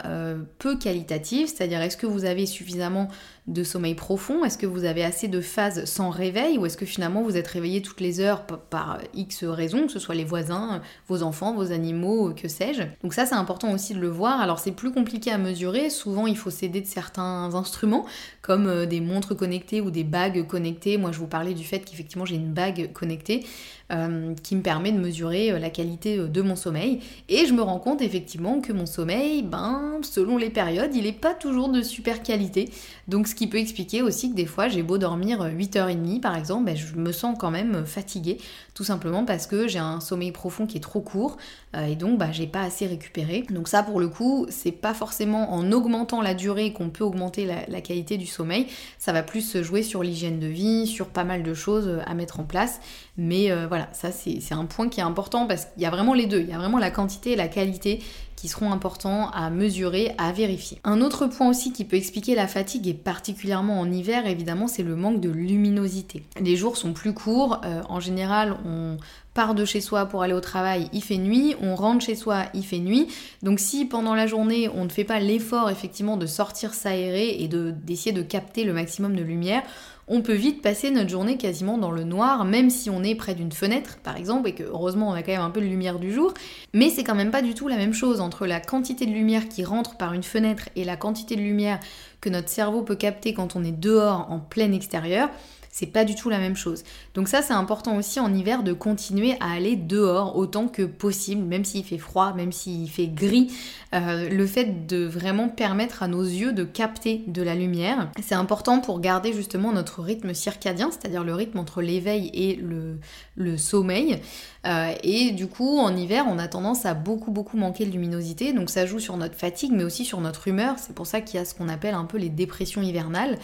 peu 0.59 0.77
qualitative? 0.77 1.47
C'est-à-dire 1.47 1.81
est-ce 1.81 1.97
que 1.97 2.07
vous 2.07 2.25
avez 2.25 2.45
suffisamment 2.45 3.09
de 3.49 3.65
sommeil 3.65 3.95
profond? 3.95 4.45
Est-ce 4.45 4.59
que 4.59 4.67
vous 4.67 4.85
avez 4.85 5.03
assez 5.03 5.27
de 5.27 5.41
phases 5.41 5.85
sans 5.87 6.11
réveil 6.11 6.59
ou 6.59 6.67
est-ce 6.67 6.77
que 6.77 6.87
finalement 6.87 7.23
vous 7.23 7.37
êtes 7.37 7.49
réveillé 7.49 7.83
toutes 7.83 8.01
les 8.01 8.21
heures 8.21 8.47
par 8.47 8.99
X 9.15 9.45
raisons, 9.45 9.87
que 9.87 9.93
ce 9.93 9.99
soit 9.99 10.15
les 10.15 10.25
voisins, 10.25 10.81
vos 11.09 11.23
enfants, 11.23 11.55
vos 11.55 11.73
animaux, 11.73 12.33
que 12.35 12.47
sais-je? 12.47 12.83
Donc 13.03 13.15
ça 13.15 13.27
c'est 13.27 13.35
important 13.35 13.73
aussi 13.73 13.95
de 13.95 14.01
le 14.01 14.09
voir. 14.09 14.41
Alors 14.41 14.59
c'est 14.59 14.73
plus 14.73 14.93
compliqué 14.93 15.33
à 15.33 15.39
mesurer, 15.39 15.91
souvent 15.91 16.27
il 16.27 16.37
faut 16.37 16.51
s'aider 16.51 16.81
de 16.81 16.87
certains 16.87 17.55
instruments 17.55 18.07
comme 18.43 18.67
euh, 18.67 18.87
des 18.87 19.01
montres 19.01 19.37
connectées 19.37 19.81
ou 19.81 19.91
des 19.91 20.05
bagues 20.05 20.47
connectées. 20.47 20.99
Moi 20.99 21.11
je 21.13 21.19
vous 21.19 21.27
parlais 21.27 21.55
du 21.55 21.65
fait 21.65 21.81
qu'effectivement 21.81 22.27
j'ai 22.27 22.37
une 22.37 22.53
bague 22.53 22.93
connectée. 22.93 23.45
Euh, 23.91 24.35
qui 24.43 24.55
me 24.55 24.61
permet 24.61 24.93
de 24.93 24.99
mesurer 24.99 25.51
euh, 25.51 25.59
la 25.59 25.71
qualité 25.71 26.19
de 26.19 26.43
mon 26.43 26.57
sommeil. 26.57 27.01
Et 27.31 27.47
je 27.47 27.55
me 27.55 27.63
rends 27.63 27.79
compte 27.79 28.03
effectivement 28.03 28.61
que 28.61 28.71
mon 28.75 28.85
sommeil, 28.85 29.43
ben, 29.43 30.01
selon 30.03 30.37
les 30.37 30.51
périodes, 30.51 30.95
il 30.95 31.05
n'est 31.05 31.13
pas 31.13 31.33
toujours 31.33 31.71
de 31.71 31.81
super 31.81 32.23
qualité. 32.23 32.69
Donc 33.09 33.27
ce 33.27 33.35
qui 33.35 33.47
peut 33.47 33.57
expliquer 33.57 34.03
aussi 34.03 34.31
que 34.31 34.37
des 34.37 34.45
fois 34.45 34.69
j'ai 34.69 34.83
beau 34.83 34.99
dormir 34.99 35.47
8h30 35.47 36.21
par 36.21 36.37
exemple, 36.37 36.67
ben, 36.67 36.77
je 36.77 36.97
me 36.97 37.13
sens 37.13 37.37
quand 37.39 37.51
même 37.51 37.87
fatiguée, 37.87 38.39
tout 38.75 38.85
simplement 38.85 39.25
parce 39.25 39.47
que 39.47 39.67
j'ai 39.69 39.79
un 39.79 40.01
sommeil 40.01 40.33
profond 40.33 40.67
qui 40.67 40.77
est 40.77 40.81
trop 40.81 41.01
court 41.01 41.39
euh, 41.77 41.87
et 41.87 41.97
donc 41.97 42.19
bah, 42.19 42.33
j'ai 42.33 42.47
pas 42.47 42.63
assez 42.63 42.87
récupéré. 42.87 43.45
Donc 43.51 43.69
ça 43.69 43.83
pour 43.83 44.01
le 44.01 44.09
coup, 44.09 44.47
c'est 44.49 44.73
pas 44.73 44.95
forcément 44.95 45.53
en 45.53 45.71
augmentant 45.73 46.23
la 46.23 46.35
durée 46.35 46.73
qu'on 46.73 46.91
peut 46.91 47.05
augmenter 47.05 47.47
la, 47.47 47.81
qualité 47.81 48.17
du 48.17 48.27
sommeil, 48.27 48.67
ça 48.99 49.13
va 49.13 49.23
plus 49.23 49.41
se 49.41 49.63
jouer 49.63 49.83
sur 49.83 50.03
l'hygiène 50.03 50.39
de 50.39 50.47
vie, 50.47 50.87
sur 50.87 51.07
pas 51.07 51.25
mal 51.25 51.43
de 51.43 51.55
choses 51.55 52.01
à 52.05 52.15
mettre 52.15 52.41
en 52.41 52.45
place. 52.45 52.81
Mais 53.17 53.51
euh, 53.51 53.67
voilà, 53.69 53.78
ça 53.93 54.11
c'est 54.13 54.53
un 54.53 54.65
point 54.65 54.89
qui 54.89 55.01
est 55.01 55.05
important 55.05 55.47
parce 55.47 55.67
qu'il 55.67 55.83
y 55.83 55.87
a 55.87 55.91
vraiment 55.91 56.15
les 56.15 56.27
deux, 56.27 56.41
il 56.41 56.49
y 56.49 56.53
a 56.53 56.59
vraiment 56.59 56.79
la 56.79 56.91
quantité 56.91 57.33
et 57.33 57.37
la 57.37 57.49
qualité 57.49 58.01
qui 58.39 58.47
seront 58.47 58.71
importants 58.71 59.31
à 59.31 59.51
mesurer, 59.51 60.13
à 60.17 60.31
vérifier. 60.31 60.79
Un 60.85 61.01
autre 61.01 61.27
point 61.27 61.49
aussi 61.49 61.73
qui 61.73 61.85
peut 61.85 61.97
expliquer 61.97 62.37
la 62.37 62.47
fatigue, 62.47 62.87
et 62.87 62.95
particulièrement 62.95 63.81
en 63.81 63.91
hiver, 63.91 64.29
évidemment, 64.29 64.69
c'est 64.69 64.85
le 64.85 64.95
manque 64.95 65.21
de 65.21 65.29
luminosité. 65.29 66.23
Les 66.41 66.55
jours 66.55 66.77
sont 66.77 66.93
plus 66.93 67.15
courts, 67.15 67.61
euh, 67.65 67.83
en 67.89 67.99
général, 67.99 68.57
on 68.65 68.97
part 69.35 69.57
de 69.57 69.65
chez 69.65 69.81
soi 69.81 70.07
pour 70.07 70.23
aller 70.23 70.35
au 70.35 70.41
travail, 70.41 70.89
il 70.93 71.03
fait 71.03 71.17
nuit, 71.17 71.57
on 71.61 71.75
rentre 71.75 72.05
chez 72.05 72.15
soi, 72.15 72.45
il 72.55 72.65
fait 72.65 72.79
nuit. 72.79 73.09
Donc 73.43 73.59
si 73.59 73.85
pendant 73.85 74.15
la 74.15 74.29
journée, 74.29 74.69
on 74.73 74.85
ne 74.85 74.89
fait 74.89 75.05
pas 75.05 75.19
l'effort 75.19 75.69
effectivement 75.69 76.17
de 76.17 76.27
sortir 76.27 76.75
s'aérer 76.75 77.41
et 77.41 77.49
d'essayer 77.49 78.13
de 78.13 78.23
capter 78.23 78.63
le 78.63 78.73
maximum 78.73 79.17
de 79.17 79.23
lumière, 79.23 79.63
on 80.09 80.23
peut 80.23 80.35
vite 80.35 80.63
passer 80.63 80.91
notre 80.91 81.11
journée 81.11 81.37
quasiment 81.37 81.79
dans 81.79 81.91
le 81.91 82.05
noir, 82.05 82.45
même 82.45 82.71
si 82.71 82.91
on 82.91 83.03
est 83.03 83.15
près 83.15 83.35
d'une 83.35 83.53
fenêtre, 83.53 83.99
par 84.03 84.17
exemple, 84.17 84.49
et 84.49 84.55
que 84.55 84.63
heureusement 84.63 85.11
on 85.11 85.13
a 85.13 85.23
quand 85.23 85.33
même 85.33 85.41
un 85.41 85.51
peu 85.51 85.61
de 85.61 85.67
lumière 85.67 85.99
du 85.99 86.13
jour. 86.13 86.33
Mais 86.73 86.91
c'est 86.91 87.05
quand 87.05 87.15
même 87.15 87.31
pas 87.31 87.43
du 87.43 87.55
tout 87.55 87.69
la 87.69 87.77
même 87.77 87.95
chose 87.95 88.21
entre 88.21 88.47
la 88.47 88.61
quantité 88.61 89.07
de 89.07 89.13
lumière 89.13 89.49
qui 89.49 89.65
rentre 89.65 89.97
par 89.97 90.15
une 90.15 90.23
fenêtre 90.23 90.69
et 90.77 90.85
la 90.85 90.97
quantité 90.97 91.37
de 91.37 91.43
lumière 91.43 91.81
que 92.21 92.29
notre 92.29 92.49
cerveau 92.49 92.83
peut 92.83 92.97
capter 92.97 93.35
quand 93.35 93.57
on 93.57 93.65
est 93.65 93.79
dehors 93.79 94.27
en 94.31 94.39
plein 94.39 94.73
extérieur 94.73 95.29
c'est 95.79 95.87
pas 95.87 96.05
du 96.05 96.17
tout 96.17 96.29
la 96.29 96.39
même 96.39 96.57
chose. 96.57 96.83
Donc 97.15 97.29
ça 97.29 97.41
c'est 97.41 97.53
important 97.53 97.97
aussi 97.97 98.19
en 98.19 98.35
hiver 98.35 98.65
de 98.65 98.73
continuer 98.73 99.37
à 99.39 99.53
aller 99.53 99.77
dehors 99.77 100.37
autant 100.37 100.67
que 100.67 100.83
possible, 100.83 101.43
même 101.43 101.65
s'il 101.65 101.85
fait 101.85 101.99
froid, 101.99 102.33
même 102.35 102.51
s'il 102.51 102.91
fait 102.91 103.07
gris. 103.07 103.53
Euh, 103.95 104.29
le 104.29 104.47
fait 104.49 104.89
de 104.89 105.05
vraiment 105.05 105.49
permettre 105.49 106.03
à 106.03 106.09
nos 106.09 106.25
yeux 106.25 106.53
de 106.53 106.65
capter 106.65 107.23
de 107.29 107.43
la 107.43 107.55
lumière, 107.55 108.11
c'est 108.21 108.35
important 108.35 108.81
pour 108.81 108.99
garder 108.99 109.33
justement 109.33 109.73
notre 109.73 110.03
rythme 110.03 110.35
circadien, 110.35 110.91
c'est-à-dire 110.91 111.23
le 111.23 111.35
rythme 111.35 111.61
entre 111.61 111.81
l'éveil 111.81 112.29
et 112.35 112.57
le, 112.57 113.57
sommeil. 113.57 114.19
Euh, 114.67 114.93
et 115.05 115.31
du 115.31 115.47
coup, 115.47 115.79
en 115.79 115.97
hiver, 115.97 116.25
on 116.29 116.41
a 116.41 116.49
tendance 116.49 116.87
à 116.87 116.95
beaucoup 116.95 117.31
beaucoup 117.31 117.57
manquer 117.57 117.87
de 117.87 117.93
luminosité, 117.93 118.53
donc 118.53 118.69
ça 118.69 118.85
joue 118.85 118.99
sur 118.99 119.17
notre 119.17 119.37
fatigue, 119.37 119.71
mais 119.73 119.85
aussi 119.85 120.05
sur 120.05 120.21
notre 120.21 120.49
humeur. 120.49 120.75
C'est 120.79 120.95
pour 120.95 121.07
ça 121.07 121.21
qu'il 121.21 121.39
y 121.39 121.41
a 121.41 121.45
ce 121.45 121.55
qu'on 121.55 121.69
appelle 121.69 121.95
un 121.95 122.05
peu 122.05 122.19
les 122.19 122.31
dépressions 122.31 122.83
hivernales. 122.83 123.39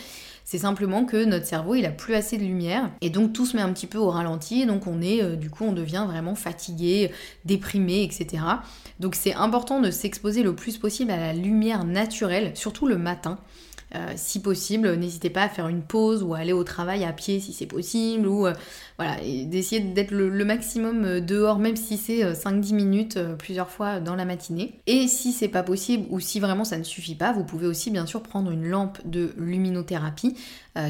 C'est 0.44 0.58
simplement 0.58 1.06
que 1.06 1.24
notre 1.24 1.46
cerveau, 1.46 1.74
il 1.74 1.86
a 1.86 1.90
plus 1.90 2.14
assez 2.14 2.36
de 2.36 2.42
lumière 2.42 2.90
et 3.00 3.08
donc 3.08 3.32
tout 3.32 3.46
se 3.46 3.56
met 3.56 3.62
un 3.62 3.72
petit 3.72 3.86
peu 3.86 3.96
au 3.96 4.10
ralenti. 4.10 4.66
donc 4.66 4.86
on 4.86 5.00
est, 5.00 5.22
euh, 5.22 5.36
du 5.36 5.48
coup, 5.48 5.64
on 5.64 5.72
devient 5.72 6.04
vraiment 6.06 6.34
fatigué, 6.34 7.10
déprimé, 7.46 8.02
etc. 8.02 8.42
Donc 9.00 9.14
c'est 9.14 9.34
important 9.34 9.80
de 9.80 9.90
s'exposer 9.90 10.42
le 10.42 10.54
plus 10.54 10.76
possible 10.76 11.10
à 11.10 11.16
la 11.16 11.32
lumière 11.32 11.84
naturelle, 11.84 12.52
surtout 12.54 12.86
le 12.86 12.98
matin. 12.98 13.38
Euh, 13.94 14.12
si 14.16 14.40
possible, 14.40 14.96
n'hésitez 14.96 15.30
pas 15.30 15.42
à 15.42 15.48
faire 15.48 15.68
une 15.68 15.82
pause 15.82 16.22
ou 16.22 16.34
à 16.34 16.38
aller 16.38 16.52
au 16.52 16.64
travail 16.64 17.04
à 17.04 17.12
pied 17.12 17.38
si 17.38 17.52
c'est 17.52 17.66
possible, 17.66 18.26
ou 18.26 18.46
euh, 18.46 18.52
voilà, 18.98 19.16
d'essayer 19.46 19.80
d'être 19.80 20.10
le, 20.10 20.44
maximum 20.44 21.04
euh, 21.04 21.20
dehors, 21.20 21.58
même 21.58 21.76
si 21.76 21.96
c'est 21.96 22.32
5-10 22.32 22.74
minutes 22.74 23.18
plusieurs 23.38 23.70
fois 23.70 24.00
dans 24.00 24.16
la 24.16 24.24
matinée. 24.24 24.80
Et 24.86 25.06
si 25.06 25.32
c'est 25.32 25.48
pas 25.48 25.62
possible, 25.62 26.06
ou 26.10 26.18
si 26.18 26.40
vraiment 26.40 26.64
ça 26.64 26.76
ne 26.76 26.82
suffit 26.82 27.14
pas, 27.14 27.32
vous 27.32 27.44
pouvez 27.44 27.66
aussi 27.66 27.90
bien 27.90 28.06
sûr 28.06 28.22
prendre 28.22 28.50
une 28.50 28.66
lampe 28.66 28.98
de 29.04 29.32
luminothérapie 29.36 30.36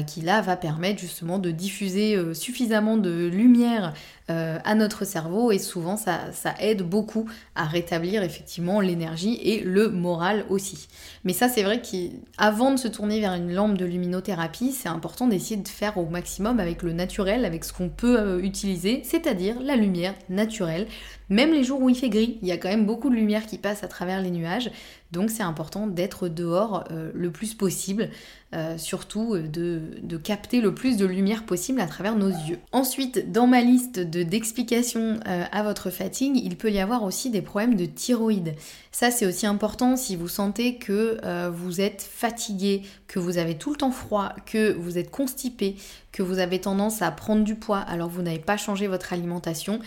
qui 0.07 0.21
là 0.21 0.41
va 0.41 0.55
permettre 0.55 0.99
justement 0.99 1.37
de 1.37 1.51
diffuser 1.51 2.33
suffisamment 2.33 2.97
de 2.97 3.27
lumière 3.27 3.93
à 4.27 4.73
notre 4.73 5.05
cerveau 5.05 5.51
et 5.51 5.59
souvent 5.59 5.97
ça, 5.97 6.31
ça 6.31 6.55
aide 6.59 6.81
beaucoup 6.81 7.29
à 7.53 7.65
rétablir 7.65 8.23
effectivement 8.23 8.81
l'énergie 8.81 9.39
et 9.43 9.61
le 9.61 9.89
moral 9.89 10.45
aussi. 10.49 10.87
Mais 11.23 11.33
ça 11.33 11.47
c'est 11.47 11.61
vrai 11.61 11.79
qu'avant 11.81 12.71
de 12.71 12.77
se 12.77 12.87
tourner 12.87 13.19
vers 13.19 13.33
une 13.33 13.53
lampe 13.53 13.77
de 13.77 13.85
luminothérapie, 13.85 14.71
c'est 14.71 14.89
important 14.89 15.27
d'essayer 15.27 15.57
de 15.57 15.67
faire 15.67 15.97
au 15.97 16.05
maximum 16.05 16.59
avec 16.59 16.81
le 16.81 16.93
naturel, 16.93 17.45
avec 17.45 17.63
ce 17.63 17.73
qu'on 17.73 17.89
peut 17.89 18.19
euh, 18.19 18.39
utiliser, 18.41 19.01
c'est-à-dire 19.03 19.55
la 19.61 19.75
lumière 19.75 20.15
naturelle. 20.29 20.87
Même 21.29 21.51
les 21.51 21.63
jours 21.63 21.81
où 21.81 21.89
il 21.89 21.95
fait 21.95 22.09
gris, 22.09 22.37
il 22.41 22.47
y 22.47 22.51
a 22.51 22.57
quand 22.57 22.69
même 22.69 22.85
beaucoup 22.85 23.09
de 23.09 23.15
lumière 23.15 23.45
qui 23.45 23.57
passe 23.57 23.83
à 23.83 23.87
travers 23.87 24.21
les 24.21 24.29
nuages, 24.29 24.69
donc 25.11 25.29
c'est 25.29 25.43
important 25.43 25.87
d'être 25.87 26.27
dehors 26.27 26.83
euh, 26.91 27.11
le 27.13 27.31
plus 27.31 27.53
possible, 27.53 28.09
euh, 28.53 28.77
surtout 28.77 29.37
de, 29.37 29.81
de, 30.01 30.17
capter 30.17 30.61
le 30.61 30.73
plus 30.73 30.97
de 30.97 31.05
lumière 31.05 31.45
possible 31.45 31.79
à 31.79 31.87
travers 31.87 32.15
nos 32.15 32.29
yeux. 32.29 32.59
Ensuite, 32.71 33.31
dans 33.31 33.47
ma 33.47 33.61
liste 33.61 33.99
d'explications 33.99 35.19
à 35.25 35.63
votre 35.63 35.89
fatigue, 35.89 36.37
il 36.37 36.57
peut 36.57 36.71
y 36.71 36.79
avoir 36.79 37.03
aussi 37.03 37.29
des 37.29 37.41
problèmes 37.41 37.75
de 37.75 37.85
thyroïde. 37.85 38.55
Ça 38.91 39.11
c'est 39.11 39.25
aussi 39.25 39.45
important 39.45 39.95
si 39.95 40.15
vous 40.15 40.27
sentez 40.27 40.75
que 40.75 41.19
vous 41.49 41.81
êtes 41.81 42.01
fatigué, 42.01 42.83
que 43.07 43.19
vous 43.19 43.37
avez 43.37 43.57
tout 43.57 43.71
le 43.71 43.77
temps 43.77 43.91
froid, 43.91 44.33
que 44.45 44.73
vous 44.73 44.97
êtes 44.97 45.11
constipé, 45.11 45.75
que 46.11 46.23
vous 46.23 46.39
avez 46.39 46.59
tendance 46.59 47.01
à 47.01 47.11
prendre 47.11 47.43
du 47.43 47.55
poids 47.55 47.79
alors 47.79 48.09
vous 48.09 48.21
n'avez 48.21 48.39
pas 48.39 48.57
changé 48.57 48.87
votre 48.87 49.13
alimentation 49.13 49.79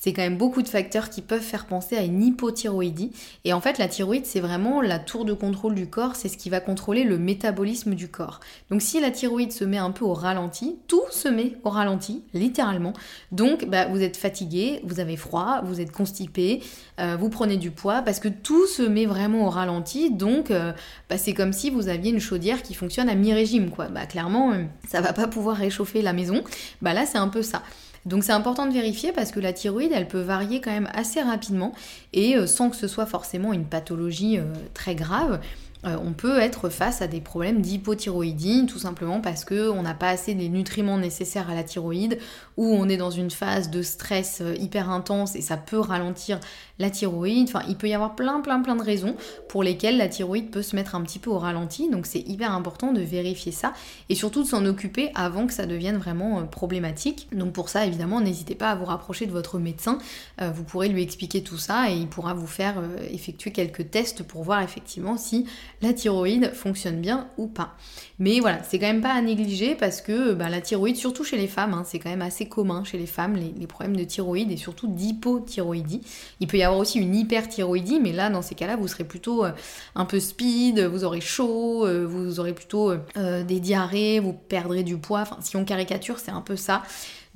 c'est 0.00 0.14
quand 0.14 0.22
même 0.22 0.38
beaucoup 0.38 0.62
de 0.62 0.68
facteurs 0.68 1.10
qui 1.10 1.20
peuvent 1.20 1.42
faire 1.42 1.66
penser 1.66 1.96
à 1.96 2.02
une 2.02 2.22
hypothyroïdie. 2.22 3.12
Et 3.44 3.52
en 3.52 3.60
fait, 3.60 3.78
la 3.78 3.86
thyroïde, 3.86 4.24
c'est 4.24 4.40
vraiment 4.40 4.80
la 4.80 4.98
tour 4.98 5.26
de 5.26 5.34
contrôle 5.34 5.74
du 5.74 5.88
corps, 5.88 6.16
c'est 6.16 6.28
ce 6.28 6.38
qui 6.38 6.48
va 6.48 6.60
contrôler 6.60 7.04
le 7.04 7.18
métabolisme 7.18 7.94
du 7.94 8.08
corps. 8.08 8.40
Donc 8.70 8.80
si 8.80 8.98
la 8.98 9.10
thyroïde 9.10 9.52
se 9.52 9.62
met 9.62 9.76
un 9.76 9.90
peu 9.90 10.06
au 10.06 10.14
ralenti, 10.14 10.78
tout 10.88 11.02
se 11.10 11.28
met 11.28 11.58
au 11.64 11.70
ralenti, 11.70 12.24
littéralement. 12.32 12.94
Donc 13.30 13.66
bah, 13.66 13.86
vous 13.86 14.00
êtes 14.00 14.16
fatigué, 14.16 14.80
vous 14.84 15.00
avez 15.00 15.16
froid, 15.16 15.60
vous 15.64 15.82
êtes 15.82 15.92
constipé, 15.92 16.62
euh, 16.98 17.16
vous 17.20 17.28
prenez 17.28 17.58
du 17.58 17.70
poids, 17.70 18.00
parce 18.00 18.20
que 18.20 18.28
tout 18.28 18.66
se 18.66 18.82
met 18.82 19.04
vraiment 19.04 19.46
au 19.46 19.50
ralenti. 19.50 20.10
Donc 20.10 20.50
euh, 20.50 20.72
bah, 21.10 21.18
c'est 21.18 21.34
comme 21.34 21.52
si 21.52 21.68
vous 21.68 21.88
aviez 21.88 22.10
une 22.10 22.20
chaudière 22.20 22.62
qui 22.62 22.72
fonctionne 22.72 23.10
à 23.10 23.14
mi-régime, 23.14 23.68
quoi. 23.68 23.88
Bah 23.88 24.06
clairement, 24.06 24.52
euh, 24.52 24.64
ça 24.88 25.02
va 25.02 25.12
pas 25.12 25.26
pouvoir 25.26 25.56
réchauffer 25.56 26.00
la 26.00 26.14
maison. 26.14 26.42
Bah 26.80 26.94
là, 26.94 27.04
c'est 27.04 27.18
un 27.18 27.28
peu 27.28 27.42
ça. 27.42 27.62
Donc 28.06 28.24
c'est 28.24 28.32
important 28.32 28.66
de 28.66 28.72
vérifier 28.72 29.12
parce 29.12 29.30
que 29.30 29.40
la 29.40 29.52
thyroïde, 29.52 29.92
elle 29.94 30.08
peut 30.08 30.20
varier 30.20 30.60
quand 30.60 30.70
même 30.70 30.88
assez 30.94 31.20
rapidement 31.20 31.72
et 32.12 32.36
euh, 32.36 32.46
sans 32.46 32.70
que 32.70 32.76
ce 32.76 32.88
soit 32.88 33.06
forcément 33.06 33.52
une 33.52 33.64
pathologie 33.64 34.38
euh, 34.38 34.44
très 34.74 34.94
grave. 34.94 35.40
Euh, 35.86 35.96
on 36.04 36.12
peut 36.12 36.38
être 36.38 36.68
face 36.68 37.00
à 37.00 37.06
des 37.06 37.20
problèmes 37.20 37.62
d'hypothyroïdie, 37.62 38.66
tout 38.66 38.78
simplement 38.78 39.20
parce 39.20 39.46
qu'on 39.46 39.82
n'a 39.82 39.94
pas 39.94 40.10
assez 40.10 40.34
des 40.34 40.48
nutriments 40.48 40.98
nécessaires 40.98 41.48
à 41.48 41.54
la 41.54 41.64
thyroïde, 41.64 42.18
ou 42.58 42.66
on 42.66 42.88
est 42.88 42.98
dans 42.98 43.10
une 43.10 43.30
phase 43.30 43.70
de 43.70 43.80
stress 43.80 44.40
euh, 44.42 44.54
hyper 44.56 44.90
intense 44.90 45.36
et 45.36 45.40
ça 45.40 45.56
peut 45.56 45.78
ralentir 45.78 46.38
la 46.78 46.90
thyroïde. 46.90 47.48
Enfin, 47.48 47.64
il 47.68 47.76
peut 47.76 47.88
y 47.88 47.94
avoir 47.94 48.14
plein, 48.14 48.40
plein, 48.40 48.60
plein 48.60 48.76
de 48.76 48.82
raisons 48.82 49.16
pour 49.48 49.62
lesquelles 49.62 49.96
la 49.96 50.08
thyroïde 50.08 50.50
peut 50.50 50.62
se 50.62 50.76
mettre 50.76 50.94
un 50.94 51.00
petit 51.02 51.18
peu 51.18 51.30
au 51.30 51.38
ralenti. 51.38 51.88
Donc, 51.88 52.04
c'est 52.04 52.20
hyper 52.20 52.52
important 52.52 52.92
de 52.92 53.00
vérifier 53.00 53.52
ça 53.52 53.72
et 54.10 54.14
surtout 54.14 54.42
de 54.42 54.48
s'en 54.48 54.66
occuper 54.66 55.10
avant 55.14 55.46
que 55.46 55.52
ça 55.54 55.64
devienne 55.64 55.96
vraiment 55.96 56.40
euh, 56.40 56.42
problématique. 56.42 57.28
Donc, 57.32 57.54
pour 57.54 57.70
ça, 57.70 57.86
évidemment, 57.86 58.20
n'hésitez 58.20 58.54
pas 58.54 58.70
à 58.70 58.74
vous 58.74 58.84
rapprocher 58.84 59.24
de 59.24 59.32
votre 59.32 59.58
médecin. 59.58 59.98
vous 60.38 60.64
pourrez 60.64 60.88
lui 60.88 61.02
expliquer 61.02 61.42
tout 61.42 61.58
ça 61.58 61.90
et 61.90 61.96
il 61.96 62.06
pourra 62.06 62.34
vous 62.34 62.46
faire 62.46 62.82
effectuer 63.10 63.50
quelques 63.50 63.90
tests 63.90 64.22
pour 64.22 64.42
voir 64.42 64.62
effectivement 64.62 65.16
si 65.16 65.46
la 65.82 65.92
thyroïde 65.92 66.52
fonctionne 66.52 67.00
bien 67.00 67.28
ou 67.38 67.46
pas. 67.46 67.76
Mais 68.18 68.40
voilà, 68.40 68.62
c'est 68.62 68.78
quand 68.78 68.86
même 68.86 69.00
pas 69.00 69.14
à 69.14 69.22
négliger 69.22 69.74
parce 69.74 70.02
que 70.02 70.34
bah, 70.34 70.50
la 70.50 70.60
thyroïde, 70.60 70.96
surtout 70.96 71.24
chez 71.24 71.38
les 71.38 71.46
femmes, 71.46 71.72
hein, 71.72 71.84
c'est 71.86 71.98
quand 71.98 72.10
même 72.10 72.22
assez 72.22 72.46
commun 72.46 72.84
chez 72.84 72.98
les 72.98 73.06
femmes, 73.06 73.36
les, 73.36 73.66
problèmes 73.66 73.96
de 73.96 74.04
thyroïde 74.04 74.52
et 74.52 74.56
surtout 74.56 74.88
d'hypothyroïdie. 74.88 76.02
Il 76.40 76.46
peut 76.46 76.58
y 76.58 76.62
avoir 76.62 76.78
aussi 76.78 76.98
une 76.98 77.14
hyperthyroïdie, 77.14 77.98
mais 78.00 78.12
là, 78.12 78.28
dans 78.28 78.42
ces 78.42 78.54
cas-là, 78.54 78.76
vous 78.76 78.88
serez 78.88 79.04
plutôt 79.04 79.44
euh, 79.44 79.52
un 79.94 80.04
peu 80.04 80.20
speed, 80.20 80.80
vous 80.80 81.04
aurez 81.04 81.20
chaud, 81.20 81.86
euh, 81.86 82.04
vous 82.06 82.40
aurez 82.40 82.52
plutôt 82.52 82.92
euh, 83.16 83.42
des 83.44 83.60
diarrhées, 83.60 84.20
vous 84.20 84.34
perdrez 84.34 84.82
du 84.82 84.98
poids. 84.98 85.20
Enfin, 85.20 85.38
si 85.40 85.56
on 85.56 85.64
caricature, 85.64 86.18
c'est 86.18 86.32
un 86.32 86.42
peu 86.42 86.56
ça. 86.56 86.82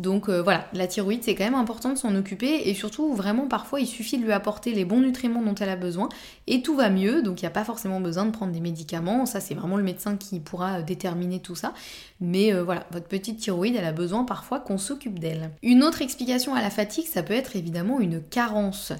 Donc 0.00 0.28
euh, 0.28 0.42
voilà, 0.42 0.66
la 0.72 0.88
thyroïde, 0.88 1.22
c'est 1.22 1.36
quand 1.36 1.44
même 1.44 1.54
important 1.54 1.90
de 1.90 1.96
s'en 1.96 2.14
occuper 2.16 2.68
et 2.68 2.74
surtout, 2.74 3.14
vraiment, 3.14 3.46
parfois, 3.46 3.80
il 3.80 3.86
suffit 3.86 4.18
de 4.18 4.24
lui 4.24 4.32
apporter 4.32 4.72
les 4.72 4.84
bons 4.84 5.00
nutriments 5.00 5.42
dont 5.42 5.54
elle 5.54 5.68
a 5.68 5.76
besoin 5.76 6.08
et 6.48 6.62
tout 6.62 6.74
va 6.74 6.90
mieux. 6.90 7.22
Donc 7.22 7.40
il 7.40 7.44
n'y 7.44 7.48
a 7.48 7.52
pas 7.52 7.64
forcément 7.64 8.00
besoin 8.00 8.26
de 8.26 8.32
prendre 8.32 8.52
des 8.52 8.60
médicaments. 8.60 9.24
Ça, 9.24 9.40
c'est 9.40 9.54
vraiment 9.54 9.76
le 9.76 9.84
médecin 9.84 10.16
qui 10.16 10.40
pourra 10.40 10.78
euh, 10.78 10.82
déterminer 10.82 11.38
tout 11.38 11.54
ça. 11.54 11.74
Mais 12.20 12.52
euh, 12.52 12.64
voilà, 12.64 12.86
votre 12.90 13.06
petite 13.06 13.38
thyroïde, 13.38 13.76
elle 13.76 13.84
a 13.84 13.92
besoin 13.92 14.24
parfois 14.24 14.58
qu'on 14.58 14.78
s'occupe 14.78 15.20
d'elle. 15.20 15.50
Une 15.62 15.84
autre 15.84 16.02
explication 16.02 16.54
à 16.54 16.60
la 16.60 16.70
fatigue, 16.70 17.06
ça 17.06 17.22
peut 17.22 17.34
être 17.34 17.54
évidemment 17.54 18.00
une 18.00 18.20
carence 18.20 18.92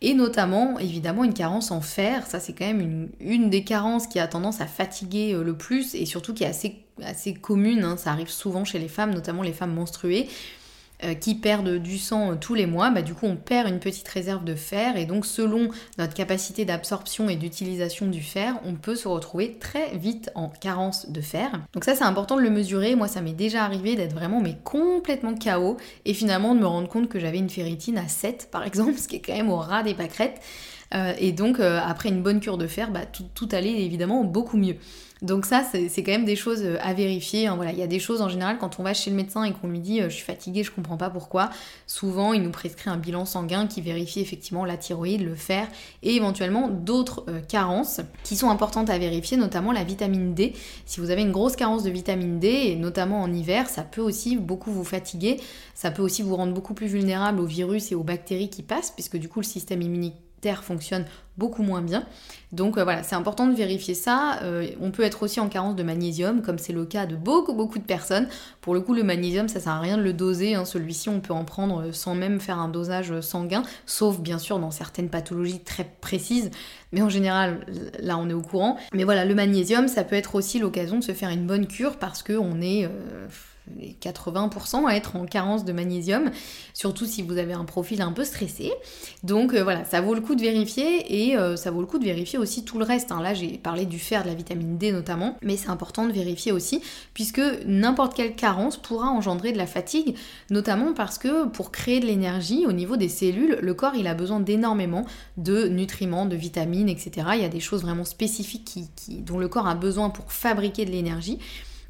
et 0.00 0.14
notamment 0.14 0.78
évidemment 0.78 1.24
une 1.24 1.34
carence 1.34 1.72
en 1.72 1.82
fer. 1.82 2.26
Ça 2.26 2.40
c'est 2.40 2.54
quand 2.54 2.66
même 2.66 2.80
une, 2.80 3.08
une, 3.20 3.50
des 3.50 3.64
carences 3.64 4.06
qui 4.06 4.18
a 4.20 4.28
tendance 4.28 4.60
à 4.60 4.66
fatiguer 4.66 5.34
le 5.34 5.56
plus 5.56 5.94
et 5.94 6.06
surtout 6.06 6.32
qui 6.32 6.44
est 6.44 6.48
assez 6.48 6.76
assez 7.04 7.34
commune, 7.34 7.84
hein. 7.84 7.96
ça 7.96 8.12
arrive 8.12 8.30
souvent 8.30 8.64
chez 8.64 8.78
les 8.78 8.88
femmes, 8.88 9.12
notamment 9.12 9.42
les 9.42 9.52
femmes 9.52 9.74
menstruées, 9.74 10.28
euh, 11.04 11.14
qui 11.14 11.36
perdent 11.36 11.76
du 11.76 11.96
sang 11.96 12.32
euh, 12.32 12.34
tous 12.34 12.54
les 12.54 12.66
mois, 12.66 12.90
bah, 12.90 13.02
du 13.02 13.14
coup 13.14 13.26
on 13.26 13.36
perd 13.36 13.68
une 13.68 13.78
petite 13.78 14.08
réserve 14.08 14.42
de 14.42 14.56
fer 14.56 14.96
et 14.96 15.04
donc 15.04 15.26
selon 15.26 15.68
notre 15.96 16.12
capacité 16.12 16.64
d'absorption 16.64 17.28
et 17.28 17.36
d'utilisation 17.36 18.08
du 18.08 18.20
fer, 18.20 18.58
on 18.64 18.74
peut 18.74 18.96
se 18.96 19.06
retrouver 19.06 19.58
très 19.60 19.96
vite 19.96 20.32
en 20.34 20.48
carence 20.48 21.08
de 21.08 21.20
fer. 21.20 21.52
Donc 21.72 21.84
ça 21.84 21.94
c'est 21.94 22.02
important 22.02 22.36
de 22.36 22.40
le 22.40 22.50
mesurer, 22.50 22.96
moi 22.96 23.06
ça 23.06 23.20
m'est 23.20 23.32
déjà 23.32 23.62
arrivé 23.62 23.94
d'être 23.94 24.12
vraiment 24.12 24.40
mais 24.40 24.56
complètement 24.64 25.36
KO 25.36 25.76
et 26.04 26.14
finalement 26.14 26.56
de 26.56 26.60
me 26.60 26.66
rendre 26.66 26.88
compte 26.88 27.08
que 27.08 27.20
j'avais 27.20 27.38
une 27.38 27.50
ferritine 27.50 27.96
à 27.96 28.08
7 28.08 28.48
par 28.50 28.64
exemple, 28.66 28.98
ce 28.98 29.06
qui 29.06 29.14
est 29.14 29.20
quand 29.20 29.36
même 29.36 29.50
au 29.50 29.56
ras 29.58 29.84
des 29.84 29.94
pâquerettes. 29.94 30.40
Euh, 30.94 31.12
et 31.18 31.32
donc 31.32 31.60
après 31.60 32.08
une 32.08 32.22
bonne 32.22 32.40
cure 32.40 32.58
de 32.58 32.66
fer, 32.66 32.90
bah, 32.90 33.00
tout, 33.06 33.48
allait 33.52 33.82
évidemment 33.82 34.24
beaucoup 34.24 34.56
mieux. 34.56 34.76
Donc 35.20 35.46
ça, 35.46 35.64
c'est 35.64 36.02
quand 36.04 36.12
même 36.12 36.24
des 36.24 36.36
choses 36.36 36.62
euh, 36.62 36.76
à 36.80 36.94
vérifier. 36.94 37.48
Hein. 37.48 37.56
Voilà, 37.56 37.72
il 37.72 37.78
y 37.78 37.82
a 37.82 37.88
des 37.88 37.98
choses 37.98 38.22
en 38.22 38.28
général 38.28 38.56
quand 38.58 38.78
on 38.78 38.84
va 38.84 38.94
chez 38.94 39.10
le 39.10 39.16
médecin 39.16 39.42
et 39.42 39.52
qu'on 39.52 39.66
lui 39.66 39.80
dit 39.80 40.00
euh, 40.00 40.08
je 40.08 40.14
suis 40.14 40.24
fatiguée, 40.24 40.62
je 40.62 40.70
comprends 40.70 40.96
pas 40.96 41.10
pourquoi. 41.10 41.50
Souvent, 41.88 42.32
il 42.32 42.42
nous 42.42 42.52
prescrit 42.52 42.88
un 42.88 42.96
bilan 42.96 43.24
sanguin 43.24 43.66
qui 43.66 43.80
vérifie 43.80 44.20
effectivement 44.20 44.64
la 44.64 44.76
thyroïde, 44.76 45.22
le 45.22 45.34
fer 45.34 45.66
et 46.04 46.14
éventuellement 46.14 46.68
d'autres 46.68 47.24
euh, 47.28 47.40
carences 47.40 48.00
qui 48.22 48.36
sont 48.36 48.48
importantes 48.48 48.90
à 48.90 48.98
vérifier, 48.98 49.36
notamment 49.36 49.72
la 49.72 49.82
vitamine 49.82 50.34
D. 50.34 50.52
Si 50.86 51.00
vous 51.00 51.10
avez 51.10 51.22
une 51.22 51.32
grosse 51.32 51.56
carence 51.56 51.82
de 51.82 51.90
vitamine 51.90 52.38
D 52.38 52.46
et 52.48 52.76
notamment 52.76 53.20
en 53.20 53.32
hiver, 53.32 53.68
ça 53.68 53.82
peut 53.82 54.02
aussi 54.02 54.36
beaucoup 54.36 54.70
vous 54.70 54.84
fatiguer. 54.84 55.40
Ça 55.74 55.90
peut 55.90 56.02
aussi 56.02 56.22
vous 56.22 56.36
rendre 56.36 56.54
beaucoup 56.54 56.74
plus 56.74 56.86
vulnérable 56.86 57.40
aux 57.40 57.46
virus 57.46 57.90
et 57.90 57.96
aux 57.96 58.04
bactéries 58.04 58.50
qui 58.50 58.62
passent, 58.62 58.92
puisque 58.92 59.16
du 59.16 59.28
coup 59.28 59.40
le 59.40 59.46
système 59.46 59.82
immunitaire 59.82 60.27
terre 60.40 60.64
fonctionne 60.64 61.04
beaucoup 61.38 61.62
moins 61.62 61.80
bien. 61.80 62.04
Donc 62.52 62.76
euh, 62.76 62.84
voilà, 62.84 63.02
c'est 63.02 63.14
important 63.14 63.46
de 63.46 63.54
vérifier 63.54 63.94
ça. 63.94 64.40
Euh, 64.42 64.68
on 64.80 64.90
peut 64.90 65.04
être 65.04 65.22
aussi 65.22 65.40
en 65.40 65.48
carence 65.48 65.76
de 65.76 65.82
magnésium, 65.82 66.42
comme 66.42 66.58
c'est 66.58 66.72
le 66.72 66.84
cas 66.84 67.06
de 67.06 67.16
beaucoup 67.16 67.54
beaucoup 67.54 67.78
de 67.78 67.84
personnes. 67.84 68.28
Pour 68.60 68.74
le 68.74 68.80
coup, 68.80 68.92
le 68.92 69.04
magnésium, 69.04 69.48
ça 69.48 69.60
sert 69.60 69.72
à 69.72 69.80
rien 69.80 69.96
de 69.96 70.02
le 70.02 70.12
doser. 70.12 70.54
Hein. 70.54 70.64
Celui-ci, 70.64 71.08
on 71.08 71.20
peut 71.20 71.32
en 71.32 71.44
prendre 71.44 71.82
euh, 71.82 71.92
sans 71.92 72.14
même 72.14 72.40
faire 72.40 72.58
un 72.58 72.68
dosage 72.68 73.20
sanguin, 73.20 73.62
sauf 73.86 74.18
bien 74.20 74.38
sûr 74.38 74.58
dans 74.58 74.72
certaines 74.72 75.08
pathologies 75.08 75.60
très 75.60 75.88
précises. 76.00 76.50
Mais 76.92 77.02
en 77.02 77.08
général, 77.08 77.66
là, 78.00 78.18
on 78.18 78.28
est 78.28 78.34
au 78.34 78.42
courant. 78.42 78.76
Mais 78.92 79.04
voilà, 79.04 79.24
le 79.24 79.34
magnésium, 79.34 79.88
ça 79.88 80.04
peut 80.04 80.16
être 80.16 80.34
aussi 80.34 80.58
l'occasion 80.58 80.98
de 80.98 81.04
se 81.04 81.12
faire 81.12 81.30
une 81.30 81.46
bonne 81.46 81.66
cure 81.66 81.98
parce 81.98 82.22
qu'on 82.22 82.60
est 82.62 82.88
80% 84.00 84.86
à 84.86 84.94
être 84.94 85.16
en 85.16 85.26
carence 85.26 85.64
de 85.64 85.72
magnésium, 85.72 86.30
surtout 86.74 87.06
si 87.06 87.22
vous 87.22 87.38
avez 87.38 87.52
un 87.52 87.64
profil 87.64 88.02
un 88.02 88.12
peu 88.12 88.24
stressé. 88.24 88.72
Donc 89.22 89.54
euh, 89.54 89.62
voilà, 89.62 89.84
ça 89.84 90.00
vaut 90.00 90.14
le 90.14 90.20
coup 90.20 90.34
de 90.34 90.42
vérifier 90.42 91.28
et 91.30 91.36
euh, 91.36 91.56
ça 91.56 91.70
vaut 91.70 91.80
le 91.80 91.86
coup 91.86 91.98
de 91.98 92.04
vérifier 92.04 92.38
aussi 92.38 92.64
tout 92.64 92.78
le 92.78 92.84
reste. 92.84 93.12
Hein. 93.12 93.22
Là, 93.22 93.34
j'ai 93.34 93.58
parlé 93.58 93.86
du 93.86 93.98
fer, 93.98 94.22
de 94.22 94.28
la 94.28 94.34
vitamine 94.34 94.78
D 94.78 94.92
notamment, 94.92 95.36
mais 95.42 95.56
c'est 95.56 95.70
important 95.70 96.06
de 96.06 96.12
vérifier 96.12 96.52
aussi 96.52 96.82
puisque 97.14 97.42
n'importe 97.66 98.14
quelle 98.14 98.34
carence 98.34 98.76
pourra 98.76 99.08
engendrer 99.08 99.52
de 99.52 99.58
la 99.58 99.66
fatigue, 99.66 100.16
notamment 100.50 100.92
parce 100.92 101.18
que 101.18 101.46
pour 101.46 101.70
créer 101.70 102.00
de 102.00 102.06
l'énergie 102.06 102.66
au 102.66 102.72
niveau 102.72 102.96
des 102.96 103.08
cellules, 103.08 103.58
le 103.60 103.74
corps 103.74 103.94
il 103.94 104.06
a 104.06 104.14
besoin 104.14 104.40
d'énormément 104.40 105.04
de 105.36 105.68
nutriments, 105.68 106.26
de 106.26 106.36
vitamines, 106.36 106.88
etc. 106.88 107.28
Il 107.34 107.42
y 107.42 107.44
a 107.44 107.48
des 107.48 107.60
choses 107.60 107.82
vraiment 107.82 108.04
spécifiques 108.04 108.78
dont 109.08 109.38
le 109.38 109.48
corps 109.48 109.68
a 109.68 109.74
besoin 109.74 110.10
pour 110.10 110.32
fabriquer 110.32 110.84
de 110.84 110.90
l'énergie 110.90 111.38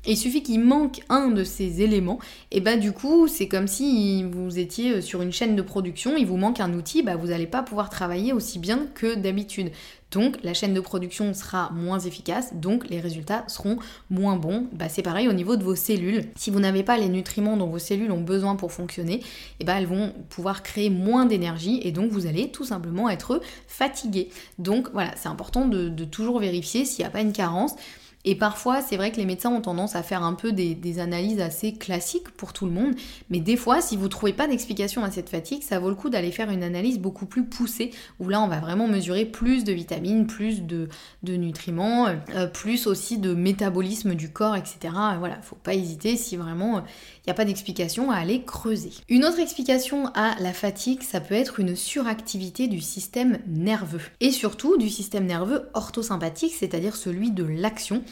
il 0.06 0.16
suffit 0.16 0.42
qu'il 0.42 0.60
manque 0.60 1.00
un 1.08 1.28
de 1.28 1.44
ces 1.44 1.82
éléments, 1.82 2.18
et 2.50 2.60
bah 2.60 2.76
du 2.76 2.92
coup 2.92 3.28
c'est 3.28 3.48
comme 3.48 3.66
si 3.66 4.22
vous 4.24 4.58
étiez 4.58 4.92
euh, 4.92 5.00
sur 5.00 5.22
une 5.22 5.32
chaîne 5.32 5.56
de 5.56 5.62
production, 5.62 6.16
il 6.16 6.26
vous 6.26 6.36
manque 6.36 6.60
un 6.60 6.72
outil, 6.72 7.02
bah 7.02 7.16
vous 7.16 7.28
n'allez 7.28 7.46
pas 7.46 7.62
pouvoir 7.62 7.90
travailler 7.90 8.32
aussi 8.32 8.58
bien 8.58 8.86
que 8.94 9.14
d'habitude. 9.14 9.70
Donc 10.10 10.38
la 10.42 10.54
chaîne 10.54 10.72
de 10.72 10.80
production 10.80 11.34
sera 11.34 11.70
moins 11.72 11.98
efficace, 11.98 12.54
donc 12.54 12.88
les 12.88 13.00
résultats 13.00 13.44
seront 13.46 13.76
moins 14.08 14.36
bons. 14.36 14.66
Bah, 14.72 14.88
c'est 14.88 15.02
pareil 15.02 15.28
au 15.28 15.34
niveau 15.34 15.56
de 15.56 15.64
vos 15.64 15.74
cellules. 15.74 16.24
Si 16.34 16.50
vous 16.50 16.60
n'avez 16.60 16.82
pas 16.82 16.96
les 16.96 17.08
nutriments 17.08 17.58
dont 17.58 17.66
vos 17.66 17.78
cellules 17.78 18.10
ont 18.10 18.22
besoin 18.22 18.56
pour 18.56 18.72
fonctionner, 18.72 19.20
et 19.60 19.64
bah, 19.64 19.74
elles 19.76 19.86
vont 19.86 20.14
pouvoir 20.30 20.62
créer 20.62 20.88
moins 20.88 21.26
d'énergie 21.26 21.80
et 21.82 21.92
donc 21.92 22.10
vous 22.10 22.26
allez 22.26 22.50
tout 22.50 22.64
simplement 22.64 23.10
être 23.10 23.42
fatigué. 23.66 24.30
Donc 24.58 24.88
voilà, 24.92 25.12
c'est 25.16 25.28
important 25.28 25.66
de, 25.66 25.90
de 25.90 26.04
toujours 26.04 26.38
vérifier 26.38 26.86
s'il 26.86 27.04
n'y 27.04 27.08
a 27.08 27.10
pas 27.10 27.20
une 27.20 27.32
carence. 27.32 27.74
Et 28.24 28.34
parfois, 28.34 28.82
c'est 28.82 28.96
vrai 28.96 29.12
que 29.12 29.16
les 29.16 29.24
médecins 29.24 29.50
ont 29.50 29.60
tendance 29.60 29.94
à 29.94 30.02
faire 30.02 30.22
un 30.22 30.34
peu 30.34 30.52
des, 30.52 30.98
analyses 30.98 31.40
assez 31.40 31.74
classiques 31.74 32.30
pour 32.30 32.52
tout 32.52 32.66
le 32.66 32.72
monde, 32.72 32.94
mais 33.30 33.38
des 33.38 33.56
fois, 33.56 33.80
si 33.80 33.96
vous 33.96 34.04
ne 34.04 34.08
trouvez 34.08 34.32
pas 34.32 34.48
d'explication 34.48 35.04
à 35.04 35.10
cette 35.10 35.28
fatigue, 35.28 35.62
ça 35.62 35.78
vaut 35.78 35.88
le 35.88 35.94
coup 35.94 36.10
d'aller 36.10 36.32
faire 36.32 36.50
une 36.50 36.64
analyse 36.64 36.98
beaucoup 36.98 37.26
plus 37.26 37.44
poussée, 37.44 37.92
où 38.18 38.28
là, 38.28 38.42
on 38.42 38.48
va 38.48 38.58
vraiment 38.58 38.88
mesurer 38.88 39.24
plus 39.24 39.62
de 39.64 39.72
vitamines, 39.72 40.26
plus 40.26 40.62
de, 40.62 40.88
nutriments, 41.22 42.08
euh, 42.34 42.46
plus 42.46 42.86
aussi 42.86 43.18
de 43.18 43.34
métabolisme 43.34 44.14
du 44.14 44.30
corps, 44.30 44.56
etc. 44.56 44.94
Voilà, 45.18 45.40
faut 45.42 45.56
pas 45.56 45.74
hésiter 45.74 46.16
si 46.16 46.36
vraiment 46.36 46.82
il 47.17 47.17
n'y 47.28 47.32
a 47.32 47.34
pas 47.34 47.44
d'explication 47.44 48.10
à 48.10 48.16
aller 48.16 48.42
creuser. 48.42 48.90
Une 49.08 49.24
autre 49.24 49.38
explication 49.38 50.06
à 50.14 50.34
la 50.40 50.52
fatigue, 50.52 51.02
ça 51.02 51.20
peut 51.20 51.34
être 51.34 51.60
une 51.60 51.76
suractivité 51.76 52.68
du 52.68 52.80
système 52.80 53.38
nerveux, 53.46 54.00
et 54.20 54.30
surtout 54.30 54.78
du 54.78 54.88
système 54.88 55.26
nerveux 55.26 55.68
orthosympathique, 55.74 56.54
c'est-à-dire 56.58 56.96
celui 56.96 57.30
de 57.30 57.44
l'action, 57.44 58.02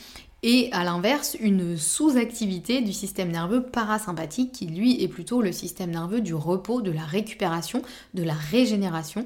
et 0.42 0.68
à 0.72 0.84
l'inverse, 0.84 1.36
une 1.40 1.76
sous-activité 1.76 2.82
du 2.82 2.92
système 2.92 3.30
nerveux 3.30 3.62
parasympathique 3.62 4.52
qui 4.52 4.66
lui 4.66 5.02
est 5.02 5.08
plutôt 5.08 5.40
le 5.40 5.50
système 5.50 5.90
nerveux 5.90 6.20
du 6.20 6.34
repos, 6.34 6.82
de 6.82 6.90
la 6.90 7.04
récupération, 7.04 7.82
de 8.14 8.22
la 8.22 8.34
régénération. 8.34 9.24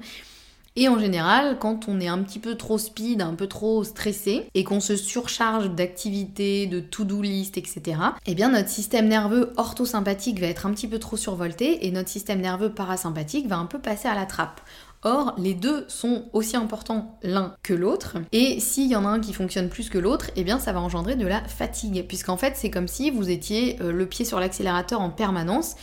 Et 0.76 0.88
en 0.88 0.98
général, 0.98 1.58
quand 1.58 1.88
on 1.88 2.00
est 2.00 2.08
un 2.08 2.22
petit 2.22 2.38
peu 2.38 2.54
trop 2.54 2.78
speed, 2.78 3.22
un 3.22 3.34
peu 3.34 3.48
trop 3.48 3.82
stressé, 3.82 4.46
et 4.54 4.62
qu'on 4.62 4.80
se 4.80 4.94
surcharge 4.94 5.70
d'activités, 5.70 6.66
de 6.66 6.78
to-do 6.78 7.22
list, 7.22 7.58
etc., 7.58 7.98
eh 8.26 8.34
bien 8.34 8.50
notre 8.50 8.68
système 8.68 9.08
nerveux 9.08 9.52
orthosympathique 9.56 10.38
va 10.38 10.46
être 10.46 10.66
un 10.66 10.72
petit 10.72 10.86
peu 10.86 10.98
trop 10.98 11.16
survolté 11.16 11.86
et 11.86 11.90
notre 11.90 12.08
système 12.08 12.40
nerveux 12.40 12.72
parasympathique 12.72 13.48
va 13.48 13.56
un 13.56 13.66
peu 13.66 13.80
passer 13.80 14.08
à 14.08 14.14
la 14.14 14.26
trappe. 14.26 14.60
Or, 15.02 15.34
les 15.38 15.54
deux 15.54 15.86
sont 15.88 16.26
aussi 16.34 16.56
importants 16.56 17.18
l'un 17.22 17.54
que 17.62 17.72
l'autre, 17.72 18.18
et 18.32 18.60
s'il 18.60 18.86
y 18.86 18.94
en 18.94 19.06
a 19.06 19.08
un 19.08 19.20
qui 19.20 19.32
fonctionne 19.32 19.70
plus 19.70 19.88
que 19.88 19.96
l'autre, 19.96 20.30
eh 20.36 20.44
bien 20.44 20.58
ça 20.58 20.72
va 20.72 20.80
engendrer 20.80 21.16
de 21.16 21.26
la 21.26 21.42
fatigue, 21.42 22.06
puisqu'en 22.06 22.36
fait 22.36 22.52
c'est 22.54 22.70
comme 22.70 22.86
si 22.86 23.10
vous 23.10 23.30
étiez 23.30 23.80
euh, 23.80 23.92
le 23.92 24.04
pied 24.04 24.26
sur 24.26 24.38
l'accélérateur 24.38 25.00
en 25.00 25.08
permanence, 25.08 25.76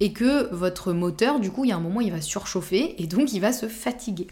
et 0.00 0.12
que 0.12 0.52
votre 0.54 0.92
moteur, 0.92 1.40
du 1.40 1.50
coup, 1.50 1.64
il 1.64 1.68
y 1.68 1.72
a 1.72 1.76
un 1.76 1.80
moment, 1.80 2.00
il 2.00 2.10
va 2.10 2.20
surchauffer 2.20 3.00
et 3.02 3.06
donc 3.06 3.32
il 3.32 3.40
va 3.40 3.52
se 3.52 3.66
fatiguer. 3.66 4.26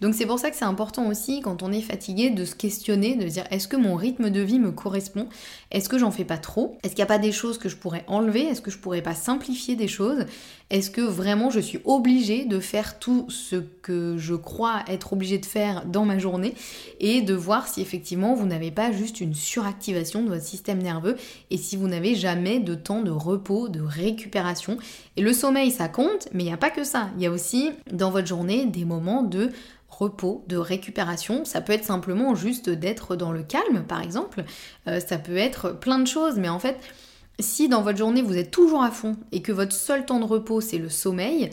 Donc 0.00 0.14
c'est 0.14 0.26
pour 0.26 0.38
ça 0.38 0.50
que 0.50 0.56
c'est 0.56 0.64
important 0.64 1.06
aussi, 1.08 1.42
quand 1.42 1.62
on 1.62 1.70
est 1.72 1.82
fatigué, 1.82 2.30
de 2.30 2.44
se 2.44 2.54
questionner, 2.54 3.16
de 3.16 3.26
dire 3.26 3.44
est-ce 3.50 3.68
que 3.68 3.76
mon 3.76 3.96
rythme 3.96 4.30
de 4.30 4.40
vie 4.40 4.58
me 4.58 4.72
correspond? 4.72 5.28
Est-ce 5.70 5.88
que 5.88 5.98
j'en 5.98 6.10
fais 6.10 6.24
pas 6.24 6.38
trop? 6.38 6.78
Est-ce 6.82 6.94
qu'il 6.94 7.00
n'y 7.00 7.04
a 7.04 7.06
pas 7.06 7.18
des 7.18 7.32
choses 7.32 7.58
que 7.58 7.68
je 7.68 7.76
pourrais 7.76 8.04
enlever? 8.06 8.42
Est-ce 8.42 8.62
que 8.62 8.70
je 8.70 8.78
pourrais 8.78 9.02
pas 9.02 9.14
simplifier 9.14 9.76
des 9.76 9.88
choses? 9.88 10.24
Est-ce 10.70 10.90
que 10.90 11.00
vraiment 11.00 11.50
je 11.50 11.58
suis 11.58 11.80
obligée 11.84 12.44
de 12.44 12.60
faire 12.60 13.00
tout 13.00 13.26
ce 13.28 13.56
que 13.56 14.16
je 14.16 14.34
crois 14.34 14.84
être 14.88 15.12
obligée 15.12 15.38
de 15.38 15.46
faire 15.46 15.84
dans 15.84 16.04
ma 16.04 16.18
journée 16.18 16.54
et 17.00 17.22
de 17.22 17.34
voir 17.34 17.66
si 17.66 17.80
effectivement 17.80 18.34
vous 18.34 18.46
n'avez 18.46 18.70
pas 18.70 18.92
juste 18.92 19.20
une 19.20 19.34
suractivation 19.34 20.22
de 20.22 20.28
votre 20.28 20.44
système 20.44 20.80
nerveux 20.80 21.16
et 21.50 21.56
si 21.56 21.76
vous 21.76 21.88
n'avez 21.88 22.14
jamais 22.14 22.60
de 22.60 22.76
temps 22.76 23.02
de 23.02 23.10
repos, 23.10 23.68
de 23.68 23.80
récupération. 23.80 24.78
Et 25.20 25.22
le 25.22 25.34
sommeil, 25.34 25.70
ça 25.70 25.86
compte, 25.86 26.28
mais 26.32 26.44
il 26.44 26.46
n'y 26.46 26.52
a 26.54 26.56
pas 26.56 26.70
que 26.70 26.82
ça. 26.82 27.10
Il 27.18 27.22
y 27.22 27.26
a 27.26 27.30
aussi 27.30 27.72
dans 27.92 28.10
votre 28.10 28.26
journée 28.26 28.64
des 28.64 28.86
moments 28.86 29.22
de 29.22 29.50
repos, 29.90 30.42
de 30.48 30.56
récupération. 30.56 31.44
Ça 31.44 31.60
peut 31.60 31.74
être 31.74 31.84
simplement 31.84 32.34
juste 32.34 32.70
d'être 32.70 33.16
dans 33.16 33.30
le 33.30 33.42
calme, 33.42 33.84
par 33.86 34.00
exemple. 34.00 34.44
Euh, 34.86 34.98
ça 34.98 35.18
peut 35.18 35.36
être 35.36 35.78
plein 35.78 35.98
de 35.98 36.06
choses, 36.06 36.38
mais 36.38 36.48
en 36.48 36.58
fait, 36.58 36.78
si 37.38 37.68
dans 37.68 37.82
votre 37.82 37.98
journée 37.98 38.22
vous 38.22 38.38
êtes 38.38 38.50
toujours 38.50 38.82
à 38.82 38.90
fond 38.90 39.14
et 39.30 39.42
que 39.42 39.52
votre 39.52 39.74
seul 39.74 40.06
temps 40.06 40.20
de 40.20 40.24
repos 40.24 40.62
c'est 40.62 40.78
le 40.78 40.88
sommeil, 40.88 41.50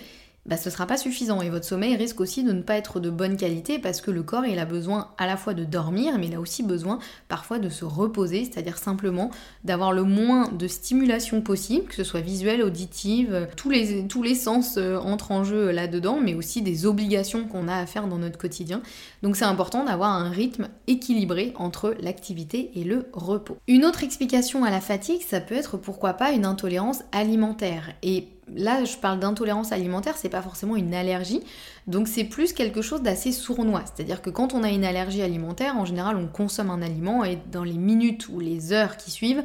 bah, 0.47 0.55
ce 0.55 0.69
ne 0.69 0.73
sera 0.73 0.87
pas 0.87 0.97
suffisant 0.97 1.41
et 1.41 1.49
votre 1.49 1.65
sommeil 1.65 1.95
risque 1.95 2.21
aussi 2.21 2.43
de 2.43 2.53
ne 2.53 2.61
pas 2.61 2.75
être 2.75 2.99
de 2.99 3.09
bonne 3.09 3.35
qualité 3.35 3.79
parce 3.79 3.99
que 3.99 4.11
le 4.11 4.23
corps 4.23 4.45
il 4.45 4.59
a 4.59 4.65
besoin 4.65 5.09
à 5.17 5.27
la 5.27 5.35
fois 5.35 5.53
de 5.53 5.65
dormir 5.65 6.17
mais 6.17 6.27
il 6.27 6.35
a 6.35 6.39
aussi 6.39 6.63
besoin 6.63 6.99
parfois 7.27 7.59
de 7.59 7.67
se 7.69 7.83
reposer, 7.83 8.45
c'est-à-dire 8.45 8.77
simplement 8.77 9.29
d'avoir 9.65 9.91
le 9.91 10.03
moins 10.03 10.49
de 10.49 10.67
stimulation 10.67 11.41
possible, 11.41 11.87
que 11.87 11.95
ce 11.95 12.03
soit 12.05 12.21
visuelle, 12.21 12.61
auditive, 12.61 13.47
tous 13.57 13.69
les, 13.69 14.07
tous 14.07 14.23
les 14.23 14.35
sens 14.35 14.77
euh, 14.77 14.97
entrent 14.97 15.31
en 15.31 15.43
jeu 15.43 15.71
là-dedans 15.71 16.19
mais 16.21 16.33
aussi 16.33 16.61
des 16.61 16.85
obligations 16.85 17.45
qu'on 17.45 17.67
a 17.67 17.75
à 17.75 17.85
faire 17.85 18.07
dans 18.07 18.17
notre 18.17 18.37
quotidien. 18.37 18.81
Donc 19.23 19.35
c'est 19.35 19.45
important 19.45 19.83
d'avoir 19.83 20.11
un 20.11 20.29
rythme 20.29 20.69
équilibré 20.87 21.53
entre 21.55 21.93
l'activité 21.99 22.71
et 22.75 22.83
le 22.83 23.09
repos. 23.11 23.57
Une 23.67 23.85
autre 23.85 24.03
explication 24.03 24.63
à 24.63 24.69
la 24.69 24.79
fatigue, 24.79 25.21
ça 25.27 25.41
peut 25.41 25.55
être 25.55 25.77
pourquoi 25.77 26.13
pas 26.13 26.31
une 26.31 26.45
intolérance 26.45 27.03
alimentaire 27.11 27.91
et 28.01 28.27
là 28.55 28.83
je 28.85 28.97
parle 28.97 29.19
d'intolérance 29.19 29.71
alimentaire, 29.71 30.15
c'est 30.17 30.29
pas 30.29 30.41
forcément 30.41 30.75
une 30.75 30.93
allergie, 30.93 31.41
donc 31.87 32.07
c'est 32.07 32.23
plus 32.23 32.53
quelque 32.53 32.81
chose 32.81 33.01
d'assez 33.01 33.31
sournois. 33.31 33.83
C'est-à-dire 33.85 34.21
que 34.21 34.29
quand 34.29 34.53
on 34.53 34.63
a 34.63 34.69
une 34.69 34.85
allergie 34.85 35.21
alimentaire, 35.21 35.77
en 35.77 35.85
général 35.85 36.15
on 36.17 36.27
consomme 36.27 36.69
un 36.69 36.81
aliment 36.81 37.23
et 37.23 37.39
dans 37.51 37.63
les 37.63 37.77
minutes 37.77 38.29
ou 38.29 38.39
les 38.39 38.73
heures 38.73 38.97
qui 38.97 39.11
suivent, 39.11 39.43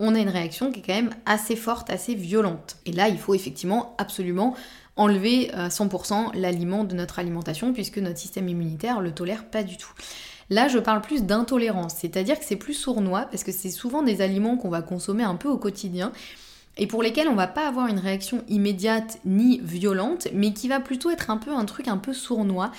on 0.00 0.14
a 0.14 0.18
une 0.18 0.28
réaction 0.28 0.72
qui 0.72 0.80
est 0.80 0.82
quand 0.82 0.94
même 0.94 1.14
assez 1.24 1.56
forte, 1.56 1.90
assez 1.90 2.14
violente. 2.14 2.76
Et 2.86 2.92
là 2.92 3.08
il 3.08 3.18
faut 3.18 3.34
effectivement 3.34 3.94
absolument 3.98 4.54
enlever 4.96 5.52
à 5.52 5.68
100% 5.68 6.34
l'aliment 6.34 6.84
de 6.84 6.94
notre 6.94 7.18
alimentation 7.18 7.72
puisque 7.72 7.98
notre 7.98 8.18
système 8.18 8.48
immunitaire 8.48 9.00
le 9.00 9.12
tolère 9.12 9.44
pas 9.44 9.62
du 9.62 9.76
tout. 9.76 9.92
Là, 10.50 10.68
je 10.68 10.78
parle 10.78 11.00
plus 11.00 11.22
d'intolérance, 11.22 11.94
c'est-à-dire 11.96 12.38
que 12.38 12.44
c'est 12.44 12.56
plus 12.56 12.74
sournois 12.74 13.26
parce 13.30 13.44
que 13.44 13.52
c'est 13.52 13.70
souvent 13.70 14.02
des 14.02 14.20
aliments 14.20 14.56
qu'on 14.56 14.68
va 14.68 14.82
consommer 14.82 15.24
un 15.24 15.36
peu 15.36 15.48
au 15.48 15.56
quotidien 15.56 16.12
et 16.76 16.86
pour 16.86 17.02
lesquels 17.02 17.28
on 17.28 17.34
va 17.34 17.46
pas 17.46 17.68
avoir 17.68 17.86
une 17.86 17.98
réaction 17.98 18.42
immédiate 18.48 19.18
ni 19.24 19.60
violente, 19.62 20.28
mais 20.32 20.52
qui 20.52 20.68
va 20.68 20.80
plutôt 20.80 21.10
être 21.10 21.30
un 21.30 21.36
peu 21.36 21.52
un 21.52 21.64
truc 21.64 21.88
un 21.88 21.98
peu 21.98 22.12
sournois 22.12 22.72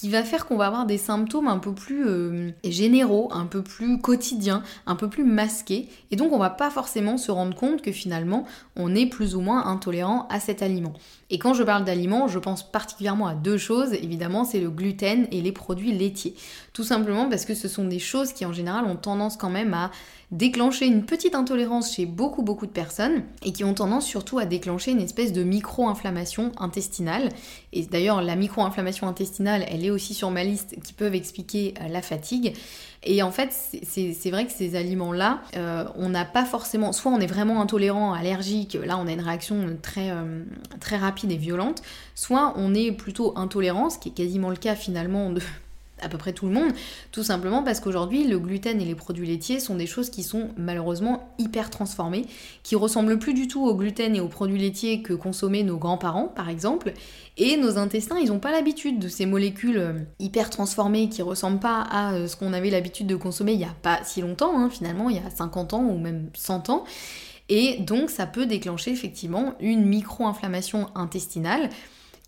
qui 0.00 0.08
va 0.08 0.24
faire 0.24 0.46
qu'on 0.46 0.56
va 0.56 0.66
avoir 0.66 0.86
des 0.86 0.96
symptômes 0.96 1.46
un 1.46 1.58
peu 1.58 1.74
plus 1.74 2.08
euh, 2.08 2.52
généraux, 2.64 3.28
un 3.32 3.44
peu 3.44 3.60
plus 3.60 3.98
quotidiens, 3.98 4.62
un 4.86 4.96
peu 4.96 5.10
plus 5.10 5.24
masqués, 5.24 5.90
et 6.10 6.16
donc 6.16 6.32
on 6.32 6.38
va 6.38 6.48
pas 6.48 6.70
forcément 6.70 7.18
se 7.18 7.30
rendre 7.30 7.54
compte 7.54 7.82
que 7.82 7.92
finalement 7.92 8.46
on 8.76 8.94
est 8.94 9.04
plus 9.04 9.36
ou 9.36 9.42
moins 9.42 9.66
intolérant 9.66 10.26
à 10.30 10.40
cet 10.40 10.62
aliment. 10.62 10.94
Et 11.28 11.38
quand 11.38 11.52
je 11.52 11.62
parle 11.62 11.84
d'aliments, 11.84 12.28
je 12.28 12.38
pense 12.38 12.62
particulièrement 12.62 13.26
à 13.26 13.34
deux 13.34 13.58
choses, 13.58 13.92
évidemment 13.92 14.44
c'est 14.44 14.60
le 14.60 14.70
gluten 14.70 15.28
et 15.32 15.42
les 15.42 15.52
produits 15.52 15.92
laitiers. 15.92 16.34
Tout 16.72 16.82
simplement 16.82 17.28
parce 17.28 17.44
que 17.44 17.54
ce 17.54 17.68
sont 17.68 17.84
des 17.84 17.98
choses 17.98 18.32
qui 18.32 18.46
en 18.46 18.54
général 18.54 18.86
ont 18.86 18.96
tendance 18.96 19.36
quand 19.36 19.50
même 19.50 19.74
à 19.74 19.90
déclencher 20.30 20.86
une 20.86 21.04
petite 21.04 21.34
intolérance 21.34 21.94
chez 21.94 22.06
beaucoup 22.06 22.42
beaucoup 22.42 22.66
de 22.66 22.70
personnes 22.70 23.24
et 23.44 23.52
qui 23.52 23.64
ont 23.64 23.74
tendance 23.74 24.06
surtout 24.06 24.38
à 24.38 24.44
déclencher 24.44 24.92
une 24.92 25.00
espèce 25.00 25.32
de 25.32 25.42
micro-inflammation 25.42 26.52
intestinale. 26.58 27.30
Et 27.72 27.82
d'ailleurs 27.84 28.22
la 28.22 28.36
micro-inflammation 28.36 29.08
intestinale, 29.08 29.64
elle 29.68 29.84
est 29.84 29.89
aussi 29.90 30.14
sur 30.14 30.30
ma 30.30 30.44
liste 30.44 30.76
qui 30.82 30.92
peuvent 30.92 31.14
expliquer 31.14 31.74
euh, 31.80 31.88
la 31.88 32.02
fatigue. 32.02 32.54
Et 33.02 33.22
en 33.22 33.30
fait, 33.30 33.50
c'est 33.82 34.30
vrai 34.30 34.44
que 34.46 34.52
ces 34.52 34.76
aliments-là, 34.76 35.40
euh, 35.56 35.84
on 35.96 36.10
n'a 36.10 36.26
pas 36.26 36.44
forcément, 36.44 36.92
soit 36.92 37.10
on 37.10 37.18
est 37.18 37.26
vraiment 37.26 37.62
intolérant, 37.62 38.12
allergique, 38.12 38.76
là 38.84 38.98
on 38.98 39.06
a 39.06 39.12
une 39.12 39.22
réaction 39.22 39.78
très, 39.80 40.10
euh, 40.10 40.44
très 40.80 40.98
rapide 40.98 41.32
et 41.32 41.38
violente, 41.38 41.82
soit 42.14 42.52
on 42.56 42.74
est 42.74 42.92
plutôt 42.92 43.32
intolérant, 43.38 43.88
ce 43.88 43.98
qui 43.98 44.10
est 44.10 44.12
quasiment 44.12 44.50
le 44.50 44.56
cas 44.56 44.74
finalement 44.74 45.30
de 45.30 45.40
à 46.02 46.08
peu 46.08 46.18
près 46.18 46.32
tout 46.32 46.46
le 46.46 46.52
monde, 46.52 46.72
tout 47.12 47.22
simplement 47.22 47.62
parce 47.62 47.80
qu'aujourd'hui 47.80 48.26
le 48.26 48.38
gluten 48.38 48.80
et 48.80 48.84
les 48.84 48.94
produits 48.94 49.26
laitiers 49.26 49.60
sont 49.60 49.76
des 49.76 49.86
choses 49.86 50.10
qui 50.10 50.22
sont 50.22 50.50
malheureusement 50.56 51.34
hyper 51.38 51.70
transformées, 51.70 52.26
qui 52.62 52.76
ressemblent 52.76 53.18
plus 53.18 53.34
du 53.34 53.48
tout 53.48 53.64
au 53.64 53.74
gluten 53.74 54.14
et 54.14 54.20
aux 54.20 54.28
produits 54.28 54.58
laitiers 54.58 55.02
que 55.02 55.12
consommaient 55.12 55.62
nos 55.62 55.76
grands-parents 55.76 56.28
par 56.28 56.48
exemple, 56.48 56.92
et 57.36 57.56
nos 57.56 57.78
intestins 57.78 58.18
ils 58.18 58.28
n'ont 58.28 58.38
pas 58.38 58.52
l'habitude 58.52 58.98
de 58.98 59.08
ces 59.08 59.26
molécules 59.26 59.78
euh, 59.78 59.92
hyper 60.18 60.50
transformées 60.50 61.08
qui 61.08 61.22
ressemblent 61.22 61.60
pas 61.60 61.80
à 61.82 62.14
euh, 62.14 62.28
ce 62.28 62.36
qu'on 62.36 62.52
avait 62.52 62.70
l'habitude 62.70 63.06
de 63.06 63.16
consommer 63.16 63.52
il 63.52 63.58
n'y 63.58 63.64
a 63.64 63.76
pas 63.82 64.00
si 64.04 64.20
longtemps, 64.20 64.58
hein, 64.58 64.70
finalement 64.70 65.10
il 65.10 65.16
y 65.16 65.20
a 65.20 65.30
50 65.30 65.74
ans 65.74 65.84
ou 65.84 65.98
même 65.98 66.30
100 66.34 66.70
ans, 66.70 66.84
et 67.48 67.78
donc 67.78 68.10
ça 68.10 68.26
peut 68.26 68.46
déclencher 68.46 68.92
effectivement 68.92 69.54
une 69.60 69.84
micro-inflammation 69.84 70.88
intestinale 70.94 71.68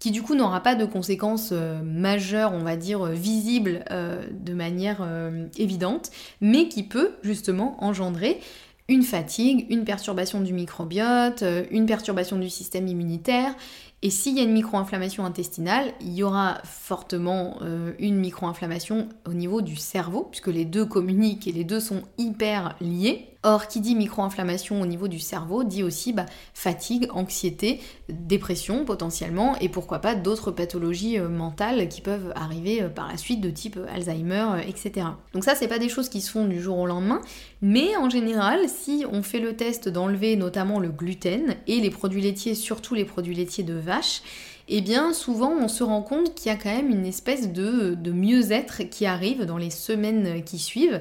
qui 0.03 0.11
du 0.11 0.21
coup 0.21 0.35
n'aura 0.35 0.59
pas 0.59 0.75
de 0.75 0.85
conséquences 0.85 1.51
euh, 1.53 1.81
majeures, 1.81 2.53
on 2.55 2.65
va 2.65 2.75
dire, 2.75 3.07
euh, 3.07 3.13
visibles 3.13 3.85
euh, 3.93 4.21
de 4.33 4.53
manière 4.53 5.09
évidente, 5.57 6.11
mais 6.41 6.67
qui 6.67 6.83
peut 6.83 7.13
justement 7.23 7.77
engendrer 7.79 8.41
une 8.89 9.05
fatigue, 9.05 9.65
une 9.71 9.85
perturbation 9.85 10.41
du 10.41 10.53
microbiote, 10.53 11.45
une 11.71 11.87
perturbation 11.87 12.37
du 12.37 12.51
système 12.51 12.89
immunitaire. 12.89 13.55
Et 14.03 14.11
s'il 14.11 14.37
y 14.37 14.41
a 14.41 14.43
une 14.43 14.53
micro-inflammation 14.53 15.25
intestinale, 15.25 15.93
il 16.01 16.15
y 16.15 16.25
aura 16.25 16.59
fortement 16.65 17.61
une 18.01 18.17
micro-inflammation 18.17 19.09
au 19.25 19.33
niveau 19.33 19.63
du 19.63 19.77
cerveau, 19.77 20.25
puisque 20.25 20.49
les 20.49 20.65
deux 20.65 20.85
communiquent 20.85 21.47
et 21.47 21.53
les 21.53 21.65
deux 21.65 21.81
sont 21.81 22.03
hyper 22.19 22.75
liés. 22.81 23.32
Or, 23.45 23.67
qui 23.67 23.81
dit 23.81 23.97
micro-inflammation 23.97 24.81
au 24.81 24.87
niveau 24.87 25.09
du 25.09 25.19
cerveau 25.19 25.65
dit 25.65 25.83
aussi 25.83 26.13
bah, 26.13 26.27
fatigue, 26.55 27.09
anxiété, 27.11 27.81
dépression 28.09 28.85
potentiellement, 28.85 29.57
et 29.59 29.69
pourquoi 29.69 29.99
pas 29.99 30.15
d'autres 30.15 30.53
pathologies 30.53 31.19
euh, 31.19 31.29
mentales 31.29 31.89
qui 31.89 32.03
peuvent 32.03 32.33
arriver 32.37 32.83
euh, 32.83 32.89
par 32.89 33.09
la 33.09 33.17
suite 33.17 33.41
de 33.41 33.51
type 33.51 33.79
euh, 33.79 33.93
Alzheimer, 33.93 34.61
etc. 34.69 35.07
Donc 35.35 35.43
ça, 35.43 35.57
c'est 35.57 35.67
pas 35.67 35.81
des 35.81 35.89
choses 35.89 36.09
qui 36.09 36.21
se 36.21 36.31
font 36.31 36.45
du 36.45 36.63
jour 36.63 36.79
au 36.79 36.87
lendemain, 36.87 37.21
mais 37.63 37.97
en 37.97 38.09
général, 38.09 38.69
si 38.69 39.05
on 39.11 39.25
fait 39.25 39.41
le 39.41 39.57
test 39.57 39.89
d'enlever 39.89 40.37
notamment 40.37 40.79
le 40.79 40.91
gluten 40.91 41.57
et 41.67 41.81
les 41.81 41.91
produits 41.91 42.23
laitiers, 42.23 42.55
surtout 42.55 42.95
les 42.95 43.05
produits 43.05 43.35
laitiers 43.35 43.65
de 43.65 43.75
vache, 43.75 44.23
eh 44.69 44.81
bien 44.81 45.13
souvent 45.13 45.51
on 45.51 45.67
se 45.67 45.83
rend 45.83 46.03
compte 46.03 46.37
qu'il 46.37 46.53
y 46.53 46.55
a 46.55 46.57
quand 46.57 46.73
même 46.73 46.91
une 46.91 47.07
espèce 47.07 47.53
de, 47.53 47.95
de 47.95 48.13
mieux-être 48.13 48.85
qui 48.85 49.05
arrive 49.05 49.47
dans 49.47 49.59
les 49.59 49.71
semaines 49.71 50.45
qui 50.45 50.61
suivent. 50.61 51.01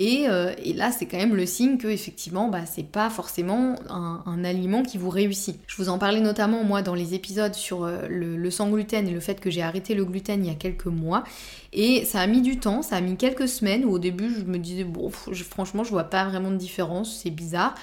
Euh, 0.00 0.54
et, 0.64 0.72
là, 0.72 0.92
c'est 0.92 1.06
quand 1.06 1.18
même 1.18 1.34
le 1.34 1.44
signe 1.44 1.76
que 1.76 1.88
effectivement, 1.88 2.48
bah, 2.48 2.64
c'est 2.64 2.84
pas 2.84 3.10
forcément 3.10 3.74
un, 3.88 4.44
aliment 4.44 4.82
qui 4.82 4.96
vous 4.96 5.10
réussit. 5.10 5.58
Je 5.66 5.76
vous 5.76 5.88
en 5.90 5.98
parlais 5.98 6.20
notamment 6.20 6.64
moi 6.64 6.80
dans 6.80 6.94
les 6.94 7.14
épisodes 7.14 7.54
sur 7.54 7.84
euh, 7.84 8.06
le, 8.08 8.50
sans 8.50 8.70
gluten 8.70 9.06
et 9.06 9.10
le 9.10 9.20
fait 9.20 9.40
que 9.40 9.50
j'ai 9.50 9.62
arrêté 9.62 9.94
le 9.94 10.04
gluten 10.04 10.42
il 10.42 10.48
y 10.48 10.52
a 10.52 10.56
quelques 10.56 10.86
mois. 10.86 11.24
Et 11.72 12.04
ça 12.06 12.20
a 12.20 12.26
mis 12.26 12.40
du 12.40 12.58
temps, 12.58 12.82
ça 12.82 12.96
a 12.96 13.00
mis 13.00 13.16
quelques 13.16 13.48
semaines 13.48 13.84
où 13.84 13.90
au 13.90 13.98
début 13.98 14.32
je 14.34 14.44
me 14.44 14.58
disais 14.58 14.84
bon, 14.84 15.10
franchement, 15.10 15.84
je 15.84 15.90
vois 15.90 16.04
pas 16.04 16.24
vraiment 16.24 16.50
de 16.50 16.56
différence, 16.56 17.20
c'est 17.22 17.30
bizarre. 17.30 17.74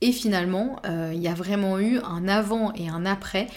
Et 0.00 0.12
finalement, 0.12 0.76
euh, 0.86 1.12
il 1.14 1.20
y 1.20 1.28
a 1.28 1.34
vraiment 1.34 1.78
eu 1.78 1.98
un 1.98 2.28
avant 2.28 2.72
et 2.74 2.88
un 2.88 3.06
après 3.06 3.48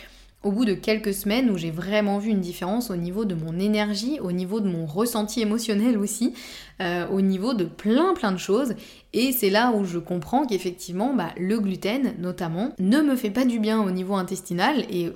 au 0.44 0.52
bout 0.52 0.64
de 0.64 0.74
quelques 0.74 1.14
semaines 1.14 1.50
où 1.50 1.58
j'ai 1.58 1.72
vraiment 1.72 2.18
vu 2.18 2.30
une 2.30 2.40
différence 2.40 2.92
au 2.92 2.96
niveau 2.96 3.26
de 3.26 3.36
mon 3.36 3.60
énergie, 3.60 4.20
au 4.22 4.32
niveau 4.32 4.62
de 4.62 4.70
mon 4.70 4.86
ressenti 4.86 5.42
émotionnel 5.42 5.98
aussi, 5.98 6.34
euh, 6.82 7.08
au 7.08 7.22
niveau 7.22 7.54
de 7.54 7.66
plein 7.66 8.14
plein 8.14 8.32
de 8.32 8.38
choses. 8.38 8.76
Et 9.12 9.32
c'est 9.32 9.50
là 9.50 9.72
où 9.72 9.86
je 9.86 9.98
comprends 9.98 10.46
qu'effectivement, 10.46 11.16
bah, 11.16 11.30
le 11.36 11.60
gluten 11.60 12.14
notamment 12.20 12.74
ne 12.78 13.02
me 13.02 13.16
fait 13.16 13.32
pas 13.32 13.44
du 13.44 13.60
bien 13.60 13.82
au 13.82 13.90
niveau 13.90 14.14
intestinal. 14.14 14.86
Et 14.92 15.12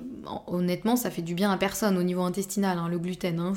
honnêtement, 0.48 0.96
ça 0.96 1.10
fait 1.10 1.22
du 1.22 1.34
bien 1.34 1.52
à 1.52 1.56
personne 1.56 1.96
au 1.96 2.02
niveau 2.02 2.22
intestinal, 2.22 2.78
hein, 2.78 2.88
le 2.88 2.98
gluten. 2.98 3.38
Hein. 3.38 3.52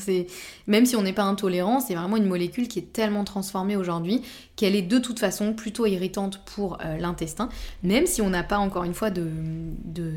même 0.67 0.85
si 0.85 0.95
on 0.95 1.01
n'est 1.01 1.13
pas 1.13 1.23
intolérant, 1.23 1.79
c'est 1.79 1.95
vraiment 1.95 2.17
une 2.17 2.27
molécule 2.27 2.67
qui 2.67 2.77
est 2.77 2.93
tellement 2.93 3.23
transformée 3.23 3.75
aujourd'hui 3.75 4.21
qu'elle 4.55 4.75
est 4.75 4.81
de 4.81 4.97
toute 4.97 5.19
façon 5.19 5.53
plutôt 5.53 5.85
irritante 5.85 6.41
pour 6.43 6.79
euh, 6.83 6.97
l'intestin. 6.97 7.47
Même 7.83 8.07
si 8.07 8.21
on 8.21 8.29
n'a 8.29 8.43
pas 8.43 8.57
encore 8.57 8.83
une 8.83 8.95
fois 8.95 9.11
de, 9.11 9.27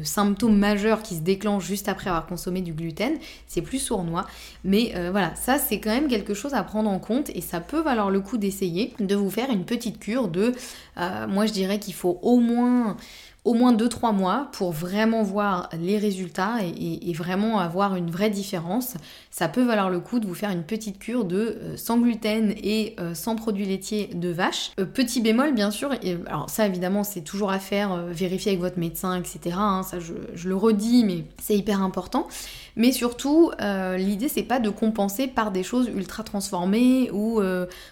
symptômes 0.02 0.56
majeurs 0.56 1.02
qui 1.02 1.14
se 1.14 1.20
déclenchent 1.20 1.66
juste 1.66 1.88
après 1.88 2.08
avoir 2.08 2.26
consommé 2.26 2.62
du 2.62 2.72
gluten, 2.72 3.12
c'est 3.46 3.62
plus 3.62 3.78
sournois. 3.78 4.26
Mais 4.64 4.92
euh, 4.96 5.10
voilà, 5.10 5.34
ça 5.36 5.58
c'est 5.58 5.78
quand 5.78 5.90
même 5.90 6.08
quelque 6.08 6.34
chose 6.34 6.54
à 6.54 6.62
prendre 6.62 6.90
en 6.90 6.98
compte 6.98 7.30
et 7.34 7.40
ça 7.40 7.60
peut 7.60 7.79
valoir 7.82 8.10
le 8.10 8.20
coup 8.20 8.38
d'essayer 8.38 8.94
de 9.00 9.14
vous 9.14 9.30
faire 9.30 9.50
une 9.50 9.64
petite 9.64 9.98
cure 9.98 10.28
de, 10.28 10.52
euh, 10.98 11.26
moi 11.26 11.46
je 11.46 11.52
dirais 11.52 11.78
qu'il 11.78 11.94
faut 11.94 12.18
au 12.22 12.38
moins 12.38 12.96
au 13.44 13.54
moins 13.54 13.72
2-3 13.72 14.14
mois 14.14 14.48
pour 14.52 14.70
vraiment 14.70 15.22
voir 15.22 15.70
les 15.80 15.98
résultats 15.98 16.56
et, 16.62 17.12
vraiment 17.20 17.58
avoir 17.58 17.96
une 17.96 18.10
vraie 18.10 18.30
différence. 18.30 18.94
Ça 19.30 19.48
peut 19.48 19.62
valoir 19.62 19.90
le 19.90 20.00
coup 20.00 20.20
de 20.20 20.26
vous 20.26 20.34
faire 20.34 20.50
une 20.50 20.62
petite 20.62 20.98
cure 20.98 21.24
de 21.24 21.36
euh, 21.36 21.76
sans 21.76 21.98
gluten 21.98 22.54
et 22.62 22.94
euh, 22.98 23.14
sans 23.14 23.36
produits 23.36 23.66
laitiers 23.66 24.08
de 24.14 24.30
vache. 24.30 24.70
Euh, 24.78 24.86
petit 24.86 25.20
bémol 25.20 25.52
bien 25.52 25.70
sûr, 25.70 25.92
et, 26.02 26.16
alors 26.26 26.48
ça 26.48 26.66
évidemment 26.66 27.04
c'est 27.04 27.20
toujours 27.20 27.50
à 27.50 27.58
faire, 27.58 28.06
vérifier 28.06 28.52
avec 28.52 28.60
votre 28.60 28.78
médecin, 28.78 29.18
etc. 29.18 29.56
Hein, 29.58 29.82
ça 29.82 30.00
je, 30.00 30.14
je, 30.34 30.48
le 30.48 30.56
redis, 30.56 31.04
mais 31.04 31.24
c'est 31.42 31.56
hyper 31.56 31.82
important. 31.82 32.28
Mais 32.76 32.92
surtout, 32.92 33.50
l'idée 33.98 34.28
c'est 34.28 34.44
pas 34.44 34.60
de 34.60 34.70
compenser 34.70 35.26
par 35.26 35.50
des 35.50 35.62
choses 35.62 35.90
ultra 35.94 36.22
transformées 36.22 37.10
ou, 37.10 37.42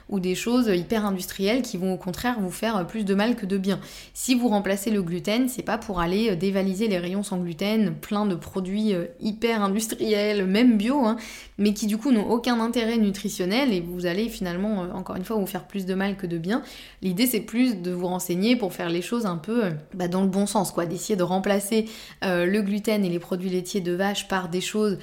ou 0.08 0.20
des 0.20 0.34
choses 0.34 0.68
hyper 0.68 1.04
industrielles 1.04 1.62
qui 1.62 1.76
vont 1.76 1.92
au 1.92 1.96
contraire 1.96 2.36
vous 2.40 2.50
faire 2.50 2.86
plus 2.86 3.04
de 3.04 3.14
mal 3.14 3.34
que 3.34 3.44
de 3.44 3.58
bien. 3.58 3.80
Si 4.14 4.34
vous 4.36 4.48
remplacez 4.48 4.90
le 4.90 5.02
gluten, 5.02 5.37
c'est 5.46 5.62
pas 5.62 5.78
pour 5.78 6.00
aller 6.00 6.30
euh, 6.30 6.36
dévaliser 6.36 6.88
les 6.88 6.98
rayons 6.98 7.22
sans 7.22 7.38
gluten, 7.38 7.94
plein 7.94 8.26
de 8.26 8.34
produits 8.34 8.94
euh, 8.94 9.04
hyper 9.20 9.62
industriels, 9.62 10.46
même 10.46 10.76
bio, 10.76 11.04
hein, 11.04 11.16
mais 11.58 11.74
qui 11.74 11.86
du 11.86 11.98
coup 11.98 12.10
n'ont 12.10 12.28
aucun 12.28 12.58
intérêt 12.60 12.96
nutritionnel 12.96 13.72
et 13.72 13.80
vous 13.80 14.06
allez 14.06 14.28
finalement, 14.28 14.82
euh, 14.82 14.92
encore 14.92 15.16
une 15.16 15.24
fois, 15.24 15.36
vous 15.36 15.46
faire 15.46 15.66
plus 15.66 15.86
de 15.86 15.94
mal 15.94 16.16
que 16.16 16.26
de 16.26 16.38
bien. 16.38 16.62
L'idée 17.02 17.26
c'est 17.26 17.40
plus 17.40 17.76
de 17.76 17.92
vous 17.92 18.06
renseigner 18.06 18.56
pour 18.56 18.72
faire 18.72 18.88
les 18.88 19.02
choses 19.02 19.26
un 19.26 19.36
peu 19.36 19.70
bah, 19.94 20.08
dans 20.08 20.22
le 20.22 20.28
bon 20.28 20.46
sens, 20.46 20.72
quoi, 20.72 20.86
d'essayer 20.86 21.16
de 21.16 21.22
remplacer 21.22 21.84
le 22.22 22.60
gluten 22.60 23.04
et 23.04 23.08
les 23.08 23.18
produits 23.18 23.50
laitiers 23.50 23.80
de 23.80 23.92
vache 23.92 24.26
par 24.28 24.48
des 24.48 24.60
choses 24.60 24.98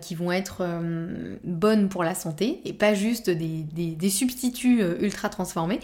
qui 0.00 0.14
vont 0.14 0.32
être 0.32 0.64
bonnes 1.42 1.88
pour 1.88 2.04
la 2.04 2.14
santé 2.14 2.60
et 2.64 2.72
pas 2.72 2.94
juste 2.94 3.28
des 3.28 4.10
substituts 4.10 4.82
ultra 5.00 5.28
transformés. 5.28 5.80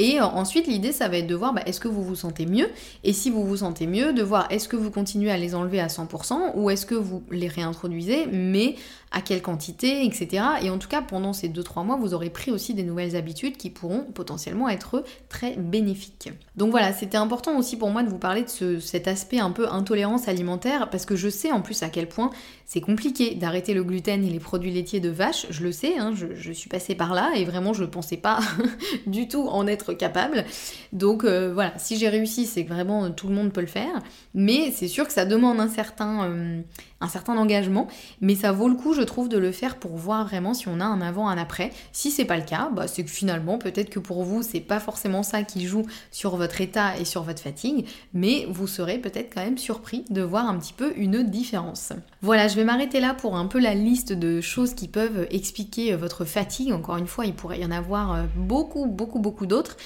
Et 0.00 0.18
euh, 0.18 0.24
ensuite, 0.24 0.66
l'idée, 0.66 0.92
ça 0.92 1.08
va 1.08 1.18
être 1.18 1.26
de 1.26 1.34
voir 1.34 1.52
bah, 1.52 1.60
est-ce 1.66 1.78
que 1.78 1.86
vous 1.86 2.02
vous 2.02 2.14
sentez 2.14 2.46
mieux? 2.46 2.70
Et 3.04 3.12
si 3.12 3.28
vous 3.28 3.46
vous 3.46 3.58
sentez 3.58 3.86
mieux, 3.86 4.14
de 4.14 4.22
voir 4.22 4.46
est-ce 4.50 4.66
que 4.66 4.76
vous 4.76 4.90
continuez 4.90 5.30
à 5.30 5.36
les 5.36 5.54
enlever 5.54 5.78
à 5.78 5.88
100% 5.88 6.52
ou 6.54 6.70
est-ce 6.70 6.86
que 6.86 6.94
vous 6.94 7.22
les 7.30 7.48
réintroduisez, 7.48 8.24
mais 8.32 8.76
à 9.12 9.20
quelle 9.22 9.42
quantité, 9.42 10.04
etc. 10.04 10.44
Et 10.62 10.70
en 10.70 10.78
tout 10.78 10.88
cas, 10.88 11.02
pendant 11.02 11.32
ces 11.32 11.48
2-3 11.48 11.84
mois, 11.84 11.96
vous 11.96 12.14
aurez 12.14 12.30
pris 12.30 12.50
aussi 12.50 12.74
des 12.74 12.84
nouvelles 12.84 13.16
habitudes 13.16 13.56
qui 13.56 13.70
pourront 13.70 14.04
potentiellement 14.04 14.68
être 14.68 15.04
très 15.28 15.56
bénéfiques. 15.56 16.30
Donc 16.56 16.70
voilà, 16.70 16.92
c'était 16.92 17.16
important 17.16 17.58
aussi 17.58 17.76
pour 17.76 17.90
moi 17.90 18.02
de 18.02 18.08
vous 18.08 18.18
parler 18.18 18.44
de 18.44 18.78
cet 18.78 19.08
aspect 19.08 19.40
un 19.40 19.50
peu 19.50 19.68
intolérance 19.68 20.28
alimentaire, 20.28 20.90
parce 20.90 21.06
que 21.06 21.16
je 21.16 21.28
sais 21.28 21.50
en 21.50 21.60
plus 21.60 21.82
à 21.82 21.88
quel 21.88 22.08
point 22.08 22.30
c'est 22.66 22.80
compliqué 22.80 23.34
d'arrêter 23.34 23.74
le 23.74 23.82
gluten 23.82 24.24
et 24.24 24.30
les 24.30 24.38
produits 24.38 24.70
laitiers 24.70 25.00
de 25.00 25.08
vache, 25.08 25.46
je 25.50 25.64
le 25.64 25.72
sais, 25.72 25.98
hein, 25.98 26.14
je, 26.14 26.52
suis 26.52 26.68
passée 26.68 26.94
par 26.94 27.14
là 27.14 27.32
et 27.34 27.44
vraiment 27.44 27.72
je 27.72 27.82
ne 27.82 27.88
pensais 27.88 28.16
pas 28.16 28.38
du 29.06 29.26
tout 29.26 29.48
en 29.48 29.66
être 29.66 29.92
capable. 29.92 30.44
Donc 30.92 31.24
euh, 31.24 31.52
voilà, 31.52 31.72
si 31.78 31.96
j'ai 31.96 32.08
réussi, 32.08 32.46
c'est 32.46 32.64
que 32.64 32.72
vraiment 32.72 33.10
tout 33.10 33.26
le 33.26 33.34
monde 33.34 33.52
peut 33.52 33.60
le 33.60 33.66
faire, 33.66 34.00
mais 34.34 34.70
c'est 34.70 34.86
sûr 34.86 35.04
que 35.06 35.12
ça 35.12 35.24
demande 35.24 35.58
un 35.58 35.68
certain... 35.68 36.30
Euh, 36.30 36.60
un 37.00 37.08
certain 37.08 37.36
engagement, 37.36 37.88
mais 38.20 38.34
ça 38.34 38.52
vaut 38.52 38.68
le 38.68 38.74
coup, 38.74 38.92
je 38.94 39.02
trouve, 39.02 39.28
de 39.28 39.38
le 39.38 39.52
faire 39.52 39.76
pour 39.76 39.96
voir 39.96 40.26
vraiment 40.26 40.54
si 40.54 40.68
on 40.68 40.80
a 40.80 40.84
un 40.84 41.00
avant, 41.00 41.28
un 41.28 41.38
après. 41.38 41.70
Si 41.92 42.10
c'est 42.10 42.24
pas 42.24 42.36
le 42.36 42.44
cas, 42.44 42.70
bah, 42.74 42.86
c'est 42.86 43.04
que 43.04 43.10
finalement, 43.10 43.58
peut-être 43.58 43.90
que 43.90 43.98
pour 43.98 44.22
vous, 44.22 44.42
c'est 44.42 44.60
pas 44.60 44.80
forcément 44.80 45.22
ça 45.22 45.42
qui 45.42 45.66
joue 45.66 45.86
sur 46.10 46.36
votre 46.36 46.60
état 46.60 46.98
et 46.98 47.04
sur 47.04 47.22
votre 47.22 47.42
fatigue, 47.42 47.86
mais 48.12 48.46
vous 48.50 48.66
serez 48.66 48.98
peut-être 48.98 49.34
quand 49.34 49.42
même 49.42 49.58
surpris 49.58 50.04
de 50.10 50.22
voir 50.22 50.48
un 50.48 50.58
petit 50.58 50.74
peu 50.74 50.92
une 50.96 51.22
différence. 51.22 51.92
Voilà, 52.22 52.48
je 52.48 52.56
vais 52.56 52.64
m'arrêter 52.64 53.00
là 53.00 53.14
pour 53.14 53.36
un 53.36 53.46
peu 53.46 53.60
la 53.60 53.74
liste 53.74 54.12
de 54.12 54.40
choses 54.40 54.74
qui 54.74 54.88
peuvent 54.88 55.26
expliquer 55.30 55.94
votre 55.96 56.24
fatigue. 56.24 56.72
Encore 56.72 56.96
une 56.96 57.06
fois, 57.06 57.24
il 57.26 57.34
pourrait 57.34 57.60
y 57.60 57.64
en 57.64 57.70
avoir 57.70 58.12
euh, 58.12 58.22
beaucoup, 58.36 58.86
beaucoup, 58.86 59.18
beaucoup 59.18 59.46
d'autres. 59.46 59.76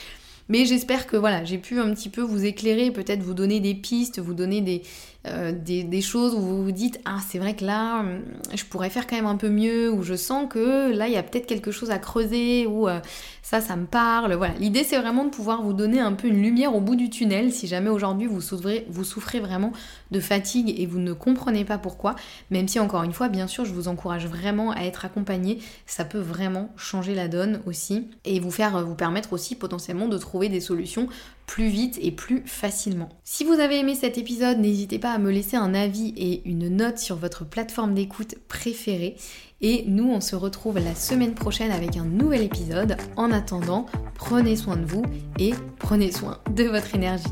Mais 0.48 0.66
j'espère 0.66 1.06
que 1.06 1.16
voilà, 1.16 1.42
j'ai 1.44 1.56
pu 1.56 1.80
un 1.80 1.94
petit 1.94 2.10
peu 2.10 2.20
vous 2.20 2.44
éclairer, 2.44 2.90
peut-être 2.90 3.22
vous 3.22 3.32
donner 3.32 3.60
des 3.60 3.74
pistes, 3.74 4.18
vous 4.18 4.34
donner 4.34 4.60
des, 4.60 4.82
euh, 5.26 5.52
des, 5.52 6.02
choses 6.02 6.34
où 6.34 6.38
vous 6.38 6.62
vous 6.62 6.72
dites 6.72 7.00
ah 7.06 7.16
c'est 7.26 7.38
vrai 7.38 7.56
que 7.56 7.64
là 7.64 8.00
hum, 8.00 8.20
je 8.54 8.62
pourrais 8.64 8.90
faire 8.90 9.06
quand 9.06 9.16
même 9.16 9.24
un 9.24 9.36
peu 9.36 9.48
mieux 9.48 9.90
ou 9.90 10.02
je 10.02 10.14
sens 10.14 10.46
que 10.50 10.92
là 10.92 11.08
il 11.08 11.14
y 11.14 11.16
a 11.16 11.22
peut-être 11.22 11.46
quelque 11.46 11.70
chose 11.70 11.90
à 11.90 11.98
creuser 11.98 12.66
ou 12.66 12.88
euh, 12.88 13.00
ça 13.40 13.62
ça 13.62 13.74
me 13.76 13.86
parle. 13.86 14.34
Voilà. 14.34 14.52
L'idée 14.58 14.84
c'est 14.84 14.98
vraiment 14.98 15.24
de 15.24 15.30
pouvoir 15.30 15.62
vous 15.62 15.72
donner 15.72 15.98
un 15.98 16.12
peu 16.12 16.28
une 16.28 16.42
lumière 16.42 16.74
au 16.74 16.80
bout 16.80 16.94
du 16.94 17.08
tunnel 17.08 17.52
si 17.52 17.66
jamais 17.66 17.88
aujourd'hui 17.88 18.26
vous 18.26 18.42
souffrez, 18.42 18.86
vous 18.90 19.02
souffrez 19.02 19.40
vraiment 19.40 19.72
de 20.10 20.20
fatigue 20.20 20.78
et 20.78 20.84
vous 20.84 20.98
ne 20.98 21.14
comprenez 21.14 21.64
pas 21.64 21.78
pourquoi. 21.78 22.16
Même 22.50 22.68
si 22.68 22.78
encore 22.78 23.02
une 23.02 23.14
fois 23.14 23.30
bien 23.30 23.46
sûr 23.46 23.64
je 23.64 23.72
vous 23.72 23.88
encourage 23.88 24.26
vraiment 24.26 24.72
à 24.72 24.82
être 24.82 25.06
accompagné 25.06 25.58
ça 25.86 26.04
peut 26.04 26.18
vraiment 26.18 26.68
changer 26.76 27.14
la 27.14 27.28
donne 27.28 27.62
aussi 27.64 28.08
et 28.26 28.40
vous 28.40 28.50
faire 28.50 28.84
vous 28.84 28.94
permettre 28.94 29.32
aussi 29.32 29.54
potentiellement 29.54 30.08
de 30.08 30.18
trouver 30.18 30.50
des 30.50 30.60
solutions 30.60 31.08
plus 31.46 31.68
vite 31.68 31.98
et 32.00 32.10
plus 32.10 32.42
facilement. 32.46 33.08
Si 33.22 33.44
vous 33.44 33.54
avez 33.54 33.78
aimé 33.78 33.94
cet 33.94 34.18
épisode, 34.18 34.58
n'hésitez 34.58 34.98
pas 34.98 35.12
à 35.12 35.18
me 35.18 35.30
laisser 35.30 35.56
un 35.56 35.74
avis 35.74 36.14
et 36.16 36.42
une 36.48 36.68
note 36.68 36.98
sur 36.98 37.16
votre 37.16 37.44
plateforme 37.44 37.94
d'écoute 37.94 38.36
préférée. 38.48 39.16
Et 39.60 39.84
nous, 39.86 40.10
on 40.10 40.20
se 40.20 40.36
retrouve 40.36 40.78
la 40.78 40.94
semaine 40.94 41.34
prochaine 41.34 41.70
avec 41.70 41.96
un 41.96 42.04
nouvel 42.04 42.42
épisode. 42.42 42.96
En 43.16 43.32
attendant, 43.32 43.86
prenez 44.14 44.56
soin 44.56 44.76
de 44.76 44.84
vous 44.84 45.04
et 45.38 45.52
prenez 45.78 46.12
soin 46.12 46.38
de 46.54 46.64
votre 46.64 46.94
énergie. 46.94 47.30